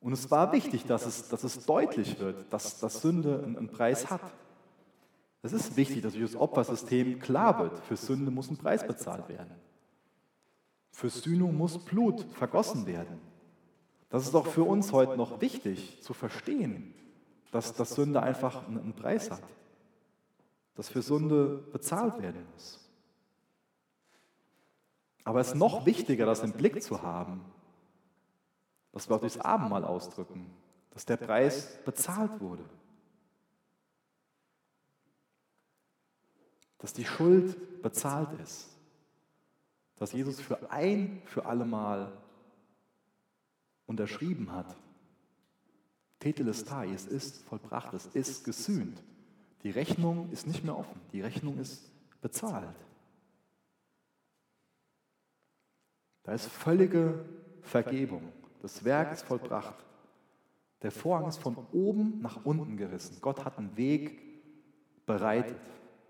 Und 0.00 0.12
es 0.12 0.30
war 0.30 0.52
wichtig, 0.52 0.86
dass 0.86 1.04
es, 1.04 1.28
dass 1.28 1.44
es 1.44 1.66
deutlich 1.66 2.18
wird, 2.20 2.50
dass, 2.52 2.78
dass 2.78 3.02
Sünde 3.02 3.42
einen 3.44 3.68
Preis 3.68 4.08
hat. 4.08 4.22
Es 5.42 5.52
ist 5.52 5.76
wichtig, 5.76 6.02
dass 6.02 6.14
durch 6.14 6.32
das 6.32 6.40
Opfersystem 6.40 7.18
klar 7.18 7.58
wird, 7.58 7.78
für 7.80 7.96
Sünde 7.96 8.30
muss 8.30 8.50
ein 8.50 8.56
Preis 8.56 8.86
bezahlt 8.86 9.28
werden. 9.28 9.50
Für 10.90 11.10
Sühnung 11.10 11.56
muss 11.56 11.78
Blut 11.78 12.22
vergossen 12.32 12.86
werden. 12.86 13.20
Das 14.10 14.24
ist 14.24 14.34
auch 14.34 14.46
für 14.46 14.64
uns 14.64 14.92
heute 14.92 15.16
noch 15.16 15.40
wichtig 15.40 16.02
zu 16.02 16.14
verstehen, 16.14 16.94
dass, 17.50 17.74
dass 17.74 17.90
Sünde 17.90 18.22
einfach 18.22 18.66
einen 18.66 18.94
Preis 18.94 19.30
hat. 19.30 19.42
Dass 20.74 20.88
für 20.88 21.02
Sünde 21.02 21.58
bezahlt 21.72 22.20
werden 22.22 22.46
muss. 22.52 22.88
Aber 25.24 25.40
es 25.40 25.48
ist 25.48 25.56
noch 25.56 25.84
wichtiger, 25.84 26.24
das 26.24 26.42
im 26.42 26.52
Blick 26.52 26.82
zu 26.82 27.02
haben, 27.02 27.44
was 28.92 29.10
wir 29.10 29.16
auch 29.16 29.20
durchs 29.20 29.38
Abendmahl 29.38 29.84
ausdrücken, 29.84 30.50
dass 30.90 31.04
der 31.04 31.18
Preis 31.18 31.78
bezahlt 31.84 32.40
wurde. 32.40 32.64
Dass 36.78 36.94
die 36.94 37.04
Schuld 37.04 37.82
bezahlt 37.82 38.40
ist. 38.40 38.77
Dass 39.98 40.12
Jesus 40.12 40.40
für 40.40 40.70
ein, 40.70 41.22
für 41.26 41.46
alle 41.46 41.64
Mal 41.64 42.12
unterschrieben 43.86 44.52
hat. 44.52 44.76
Tetelestai, 46.20 46.92
es 46.92 47.06
ist 47.06 47.42
vollbracht, 47.44 47.94
es 47.94 48.06
ist 48.06 48.44
gesühnt. 48.44 49.02
Die 49.62 49.70
Rechnung 49.70 50.30
ist 50.30 50.46
nicht 50.46 50.64
mehr 50.64 50.76
offen, 50.76 51.00
die 51.12 51.20
Rechnung 51.20 51.58
ist 51.58 51.90
bezahlt. 52.20 52.76
Da 56.22 56.32
ist 56.32 56.46
völlige 56.46 57.24
Vergebung. 57.62 58.32
Das 58.60 58.84
Werk 58.84 59.12
ist 59.12 59.22
vollbracht. 59.22 59.74
Der 60.82 60.90
Vorhang 60.92 61.28
ist 61.28 61.38
von 61.38 61.56
oben 61.72 62.20
nach 62.20 62.44
unten 62.44 62.76
gerissen. 62.76 63.16
Gott 63.20 63.44
hat 63.44 63.58
einen 63.58 63.76
Weg 63.76 64.20
bereitet. 65.06 65.56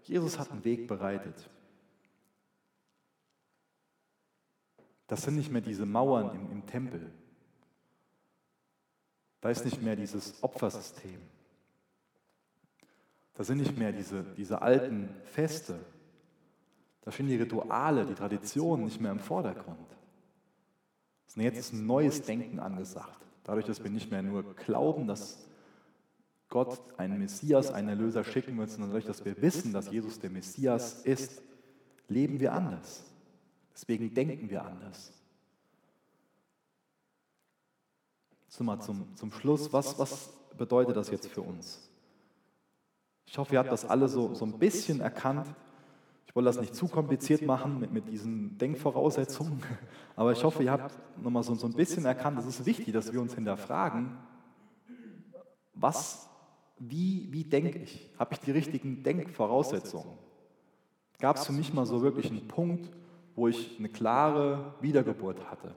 Jesus 0.02 0.38
hat 0.38 0.50
einen 0.50 0.64
Weg 0.64 0.88
bereitet. 0.88 1.48
Das 5.08 5.22
sind 5.22 5.36
nicht 5.36 5.50
mehr 5.50 5.62
diese 5.62 5.86
Mauern 5.86 6.34
im, 6.34 6.52
im 6.52 6.66
Tempel. 6.66 7.10
Da 9.40 9.50
ist 9.50 9.64
nicht 9.64 9.82
mehr 9.82 9.96
dieses 9.96 10.42
Opfersystem. 10.42 11.20
Da 13.34 13.44
sind 13.44 13.58
nicht 13.58 13.76
mehr 13.76 13.92
diese, 13.92 14.24
diese 14.36 14.62
alten 14.62 15.08
Feste. 15.24 15.78
Da 17.02 17.10
stehen 17.10 17.28
die 17.28 17.36
Rituale, 17.36 18.04
die 18.04 18.14
Traditionen 18.14 18.84
nicht 18.84 19.00
mehr 19.00 19.12
im 19.12 19.20
Vordergrund. 19.20 19.78
Jetzt 21.36 21.58
ist 21.58 21.72
ein 21.72 21.86
neues 21.86 22.22
Denken 22.22 22.58
angesagt. 22.58 23.24
Dadurch, 23.44 23.64
dass 23.64 23.82
wir 23.82 23.90
nicht 23.90 24.10
mehr 24.10 24.22
nur 24.22 24.54
glauben, 24.54 25.06
dass 25.06 25.46
Gott 26.48 26.80
einen 26.98 27.18
Messias, 27.18 27.70
einen 27.70 27.90
Erlöser 27.90 28.24
schicken 28.24 28.58
wird, 28.58 28.70
sondern 28.70 28.90
dadurch, 28.90 29.06
dass 29.06 29.24
wir 29.24 29.40
wissen, 29.40 29.72
dass 29.72 29.90
Jesus 29.90 30.18
der 30.18 30.30
Messias 30.30 31.02
ist, 31.04 31.42
leben 32.08 32.40
wir 32.40 32.52
anders. 32.52 33.04
Deswegen 33.78 34.12
denken 34.12 34.50
wir 34.50 34.64
anders. 34.64 35.12
So 38.48 38.76
zum, 38.78 39.14
zum 39.14 39.30
Schluss, 39.30 39.72
was, 39.72 39.96
was 40.00 40.30
bedeutet 40.56 40.96
das 40.96 41.10
jetzt 41.10 41.28
für 41.28 41.42
uns? 41.42 41.88
Ich 43.24 43.38
hoffe, 43.38 43.52
ihr 43.52 43.60
habt 43.60 43.70
das 43.70 43.84
alle 43.84 44.08
so, 44.08 44.34
so 44.34 44.44
ein 44.46 44.58
bisschen 44.58 45.00
erkannt. 45.00 45.46
Ich 46.26 46.34
wollte 46.34 46.46
das 46.46 46.60
nicht 46.60 46.74
zu 46.74 46.88
kompliziert 46.88 47.42
machen 47.42 47.78
mit, 47.78 47.92
mit 47.92 48.08
diesen 48.08 48.58
Denkvoraussetzungen, 48.58 49.62
aber 50.16 50.32
ich 50.32 50.42
hoffe, 50.42 50.64
ihr 50.64 50.72
habt 50.72 50.98
nochmal 51.16 51.44
so, 51.44 51.54
so 51.54 51.68
ein 51.68 51.74
bisschen 51.74 52.04
erkannt, 52.04 52.36
es 52.40 52.46
ist 52.46 52.66
wichtig, 52.66 52.92
dass 52.92 53.12
wir 53.12 53.20
uns 53.20 53.34
hinterfragen, 53.36 54.18
was, 55.74 56.28
wie, 56.80 57.28
wie 57.30 57.44
denke 57.44 57.78
ich? 57.78 58.10
Habe 58.18 58.34
ich 58.34 58.40
die 58.40 58.50
richtigen 58.50 59.04
Denkvoraussetzungen? 59.04 60.18
Gab 61.20 61.36
es 61.36 61.46
für 61.46 61.52
mich 61.52 61.72
mal 61.72 61.86
so 61.86 62.02
wirklich 62.02 62.28
einen 62.28 62.48
Punkt, 62.48 62.90
wo 63.38 63.46
ich 63.46 63.76
eine 63.78 63.88
klare 63.88 64.74
Wiedergeburt 64.80 65.48
hatte 65.48 65.72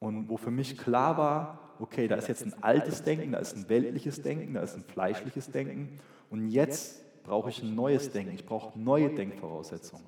und 0.00 0.28
wo 0.28 0.36
für 0.36 0.50
mich 0.50 0.76
klar 0.76 1.16
war, 1.16 1.76
okay, 1.78 2.08
da 2.08 2.16
ist 2.16 2.28
jetzt 2.28 2.44
ein 2.44 2.62
altes 2.62 3.04
Denken, 3.04 3.32
da 3.32 3.38
ist 3.38 3.56
ein 3.56 3.68
weltliches 3.68 4.22
Denken, 4.22 4.54
da 4.54 4.60
ist 4.60 4.76
ein 4.76 4.82
fleischliches 4.82 5.50
Denken 5.50 6.00
und 6.30 6.48
jetzt 6.48 7.22
brauche 7.22 7.48
ich 7.50 7.62
ein 7.62 7.76
neues 7.76 8.10
Denken, 8.10 8.34
ich 8.34 8.44
brauche 8.44 8.78
neue 8.78 9.10
Denkvoraussetzungen. 9.10 10.04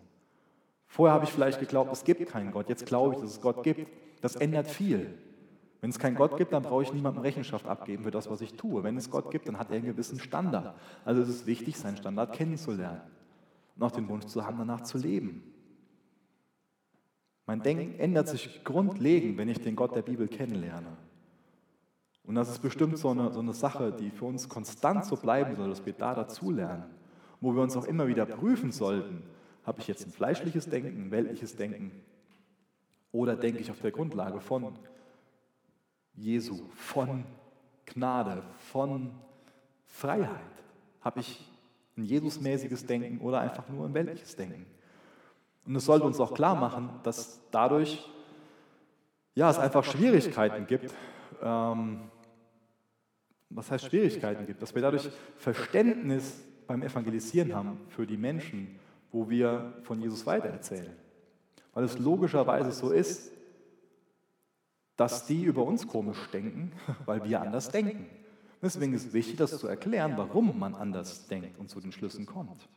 Vorher 0.88 1.14
habe 1.14 1.24
ich 1.24 1.30
vielleicht 1.30 1.60
geglaubt, 1.60 1.92
es 1.92 2.02
gibt 2.02 2.28
keinen 2.28 2.50
Gott, 2.50 2.68
jetzt 2.68 2.84
glaube 2.84 3.14
ich, 3.14 3.20
dass 3.20 3.30
es 3.30 3.40
Gott 3.40 3.62
gibt. 3.62 3.86
Das 4.20 4.34
ändert 4.34 4.66
viel. 4.66 5.14
Wenn 5.80 5.90
es 5.90 5.98
keinen 5.98 6.16
Gott 6.16 6.36
gibt, 6.36 6.52
dann 6.52 6.62
brauche 6.62 6.82
ich 6.82 6.92
niemandem 6.92 7.22
Rechenschaft 7.22 7.66
abgeben 7.66 8.02
für 8.02 8.10
das, 8.10 8.28
was 8.28 8.40
ich 8.40 8.54
tue. 8.54 8.82
Wenn 8.82 8.96
es 8.96 9.10
Gott 9.10 9.30
gibt, 9.30 9.46
dann 9.46 9.58
hat 9.58 9.70
er 9.70 9.76
einen 9.76 9.86
gewissen 9.86 10.18
Standard. 10.18 10.74
Also 11.04 11.22
es 11.22 11.28
ist 11.28 11.46
wichtig, 11.46 11.76
seinen 11.76 11.96
Standard 11.96 12.32
kennenzulernen 12.32 13.02
und 13.76 13.82
auch 13.82 13.92
den 13.92 14.08
Wunsch 14.08 14.24
zu 14.26 14.44
haben, 14.44 14.58
danach 14.58 14.80
zu 14.80 14.98
leben. 14.98 15.52
Mein 17.46 17.62
Denken 17.62 17.98
ändert 18.00 18.28
sich 18.28 18.64
grundlegend, 18.64 19.38
wenn 19.38 19.48
ich 19.48 19.60
den 19.60 19.76
Gott 19.76 19.94
der 19.94 20.02
Bibel 20.02 20.26
kennenlerne. 20.26 20.96
Und 22.24 22.34
das 22.34 22.50
ist 22.50 22.58
bestimmt 22.58 22.98
so 22.98 23.10
eine, 23.10 23.32
so 23.32 23.38
eine 23.38 23.54
Sache, 23.54 23.92
die 23.92 24.10
für 24.10 24.24
uns 24.24 24.48
konstant 24.48 25.04
so 25.04 25.16
bleiben 25.16 25.54
soll, 25.54 25.68
dass 25.68 25.86
wir 25.86 25.92
da 25.92 26.14
dazulernen. 26.14 26.84
wo 27.40 27.54
wir 27.54 27.62
uns 27.62 27.76
auch 27.76 27.84
immer 27.84 28.08
wieder 28.08 28.24
prüfen 28.24 28.72
sollten, 28.72 29.22
habe 29.62 29.80
ich 29.80 29.88
jetzt 29.88 30.06
ein 30.06 30.10
fleischliches 30.10 30.68
Denken, 30.68 31.02
ein 31.02 31.10
weltliches 31.10 31.54
Denken? 31.54 31.92
Oder 33.12 33.36
denke 33.36 33.60
ich 33.60 33.70
auf 33.70 33.80
der 33.80 33.90
Grundlage 33.90 34.40
von 34.40 34.72
Jesu, 36.14 36.64
von 36.74 37.24
Gnade, 37.84 38.42
von 38.72 39.10
Freiheit? 39.84 40.40
Habe 41.02 41.20
ich 41.20 41.46
ein 41.96 42.04
Jesusmäßiges 42.04 42.86
Denken 42.86 43.20
oder 43.20 43.40
einfach 43.40 43.68
nur 43.68 43.86
ein 43.86 43.94
weltliches 43.94 44.34
Denken? 44.34 44.66
Und 45.66 45.76
es 45.76 45.84
sollte 45.84 46.06
uns 46.06 46.20
auch 46.20 46.32
klar 46.34 46.54
machen, 46.54 46.90
dass 47.02 47.40
dadurch 47.50 48.08
ja, 49.34 49.50
es 49.50 49.58
einfach 49.58 49.84
Schwierigkeiten 49.84 50.66
gibt. 50.66 50.94
Ähm, 51.42 52.00
was 53.50 53.70
heißt 53.70 53.86
Schwierigkeiten 53.86 54.46
gibt? 54.46 54.62
Dass 54.62 54.74
wir 54.74 54.82
dadurch 54.82 55.10
Verständnis 55.36 56.40
beim 56.66 56.82
Evangelisieren 56.82 57.54
haben 57.54 57.80
für 57.88 58.06
die 58.06 58.16
Menschen, 58.16 58.78
wo 59.12 59.28
wir 59.28 59.74
von 59.82 60.00
Jesus 60.00 60.26
weitererzählen. 60.26 60.94
Weil 61.72 61.84
es 61.84 61.98
logischerweise 61.98 62.72
so 62.72 62.90
ist, 62.90 63.32
dass 64.96 65.26
die 65.26 65.44
über 65.44 65.62
uns 65.62 65.86
komisch 65.86 66.18
denken, 66.32 66.72
weil 67.06 67.24
wir 67.24 67.40
anders 67.40 67.70
denken. 67.70 68.06
Deswegen 68.62 68.94
ist 68.94 69.08
es 69.08 69.12
wichtig, 69.12 69.36
das 69.36 69.58
zu 69.58 69.66
erklären, 69.68 70.14
warum 70.16 70.58
man 70.58 70.74
anders 70.74 71.26
denkt 71.28 71.58
und 71.58 71.68
zu 71.68 71.80
den 71.80 71.92
Schlüssen 71.92 72.24
kommt. 72.24 72.68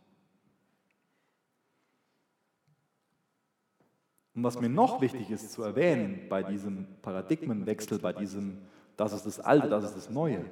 Und 4.39 4.45
was 4.45 4.61
mir 4.61 4.69
noch 4.69 5.01
wichtig 5.01 5.29
ist 5.31 5.51
zu 5.51 5.63
erwähnen 5.63 6.21
bei 6.29 6.43
diesem 6.43 6.87
Paradigmenwechsel, 7.01 7.99
bei 7.99 8.13
diesem, 8.13 8.57
das 8.95 9.11
ist 9.11 9.25
das 9.25 9.41
Alte, 9.41 9.67
das 9.67 9.83
ist 9.83 9.97
das 9.97 10.09
Neue, 10.09 10.45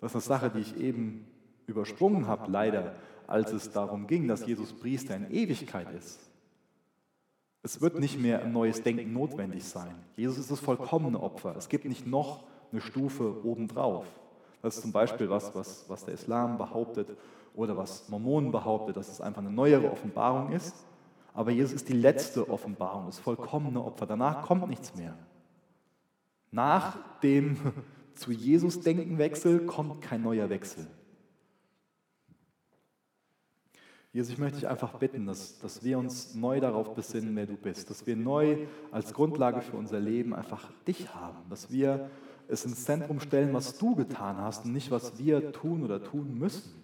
das 0.00 0.12
ist 0.12 0.14
eine 0.14 0.22
Sache, 0.22 0.48
die 0.48 0.60
ich 0.60 0.80
eben 0.80 1.26
übersprungen 1.66 2.26
habe, 2.26 2.50
leider, 2.50 2.94
als 3.26 3.52
es 3.52 3.70
darum 3.72 4.06
ging, 4.06 4.26
dass 4.26 4.46
Jesus 4.46 4.72
Priester 4.72 5.14
in 5.14 5.30
Ewigkeit 5.30 5.92
ist. 5.92 6.30
Es 7.62 7.82
wird 7.82 8.00
nicht 8.00 8.18
mehr 8.18 8.42
ein 8.42 8.52
neues 8.52 8.82
Denken 8.82 9.12
notwendig 9.12 9.64
sein. 9.64 9.94
Jesus 10.16 10.38
ist 10.38 10.50
das 10.50 10.60
vollkommene 10.60 11.22
Opfer. 11.22 11.56
Es 11.58 11.68
gibt 11.68 11.84
nicht 11.84 12.06
noch 12.06 12.44
eine 12.72 12.80
Stufe 12.80 13.44
obendrauf. 13.44 14.06
Das 14.62 14.76
ist 14.76 14.80
zum 14.80 14.92
Beispiel 14.92 15.28
was, 15.28 15.54
was, 15.54 15.84
was 15.88 16.06
der 16.06 16.14
Islam 16.14 16.56
behauptet 16.56 17.14
oder 17.54 17.76
was 17.76 18.08
Mormonen 18.08 18.50
behauptet, 18.50 18.96
dass 18.96 19.10
es 19.10 19.20
einfach 19.20 19.42
eine 19.42 19.50
neuere 19.50 19.92
Offenbarung 19.92 20.52
ist. 20.52 20.87
Aber 21.38 21.52
Jesus 21.52 21.74
ist 21.74 21.88
die 21.88 21.92
letzte 21.92 22.50
Offenbarung, 22.50 23.06
das 23.06 23.20
vollkommene 23.20 23.80
Opfer. 23.80 24.06
Danach 24.06 24.44
kommt 24.44 24.68
nichts 24.68 24.96
mehr. 24.96 25.16
Nach 26.50 26.98
dem 27.20 27.56
zu 28.16 28.32
Jesus 28.32 28.80
denken 28.80 29.18
Wechsel 29.18 29.64
kommt 29.64 30.02
kein 30.02 30.22
neuer 30.22 30.50
Wechsel. 30.50 30.88
Jesus, 34.12 34.32
ich 34.32 34.38
möchte 34.40 34.58
dich 34.58 34.66
einfach 34.66 34.98
bitten, 34.98 35.26
dass, 35.26 35.60
dass 35.60 35.84
wir 35.84 36.00
uns 36.00 36.34
neu 36.34 36.58
darauf 36.58 36.96
besinnen, 36.96 37.36
wer 37.36 37.46
du 37.46 37.54
bist, 37.54 37.88
dass 37.88 38.04
wir 38.04 38.16
neu 38.16 38.66
als 38.90 39.14
Grundlage 39.14 39.60
für 39.60 39.76
unser 39.76 40.00
Leben 40.00 40.34
einfach 40.34 40.68
dich 40.88 41.14
haben, 41.14 41.38
dass 41.50 41.70
wir 41.70 42.10
es 42.48 42.64
ins 42.64 42.84
Zentrum 42.84 43.20
stellen, 43.20 43.54
was 43.54 43.78
du 43.78 43.94
getan 43.94 44.38
hast 44.38 44.64
und 44.64 44.72
nicht, 44.72 44.90
was 44.90 45.20
wir 45.20 45.52
tun 45.52 45.84
oder 45.84 46.02
tun 46.02 46.36
müssen. 46.36 46.82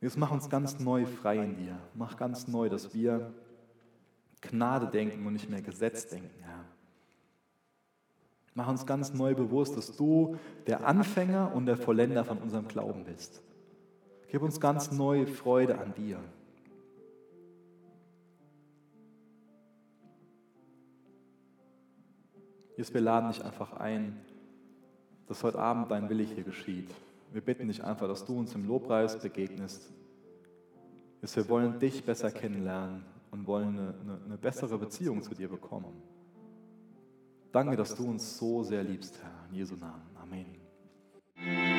Jesus, 0.00 0.16
mach 0.16 0.30
uns 0.30 0.48
ganz 0.48 0.80
neu 0.80 1.04
frei 1.04 1.44
in 1.44 1.56
dir. 1.56 1.78
Mach 1.94 2.16
ganz 2.16 2.48
neu, 2.48 2.68
dass 2.68 2.94
wir 2.94 3.32
Gnade 4.40 4.86
denken 4.86 5.26
und 5.26 5.34
nicht 5.34 5.50
mehr 5.50 5.60
Gesetz 5.60 6.08
denken, 6.08 6.30
Herr. 6.42 6.64
Mach 8.54 8.68
uns 8.68 8.86
ganz 8.86 9.12
neu 9.12 9.34
bewusst, 9.34 9.76
dass 9.76 9.96
du 9.96 10.36
der 10.66 10.86
Anfänger 10.86 11.54
und 11.54 11.66
der 11.66 11.76
Vollender 11.76 12.24
von 12.24 12.38
unserem 12.38 12.66
Glauben 12.66 13.04
bist. 13.04 13.42
Gib 14.28 14.42
uns 14.42 14.60
ganz 14.60 14.90
neue 14.90 15.26
Freude 15.26 15.78
an 15.78 15.94
dir. 15.94 16.18
Jesus, 22.76 22.94
wir 22.94 23.02
laden 23.02 23.30
dich 23.30 23.44
einfach 23.44 23.74
ein, 23.74 24.18
dass 25.26 25.42
heute 25.42 25.58
Abend 25.58 25.90
dein 25.90 26.08
Wille 26.08 26.22
hier 26.22 26.44
geschieht. 26.44 26.90
Wir 27.32 27.40
bitten 27.40 27.68
dich 27.68 27.84
einfach, 27.84 28.08
dass 28.08 28.24
du 28.24 28.38
uns 28.38 28.54
im 28.54 28.66
Lobpreis 28.66 29.18
begegnest. 29.18 29.92
Jesus, 31.20 31.36
wir 31.36 31.48
wollen 31.48 31.78
dich 31.78 32.04
besser 32.04 32.30
kennenlernen 32.30 33.04
und 33.30 33.46
wollen 33.46 33.78
eine, 33.78 33.94
eine, 34.00 34.24
eine 34.24 34.38
bessere 34.38 34.78
Beziehung 34.78 35.22
zu 35.22 35.34
dir 35.34 35.48
bekommen. 35.48 36.02
Danke, 37.52 37.76
dass 37.76 37.94
du 37.94 38.08
uns 38.08 38.38
so 38.38 38.62
sehr 38.62 38.82
liebst, 38.82 39.18
Herr. 39.22 39.48
In 39.50 39.56
Jesu 39.56 39.76
Namen. 39.76 40.02
Amen. 40.20 41.69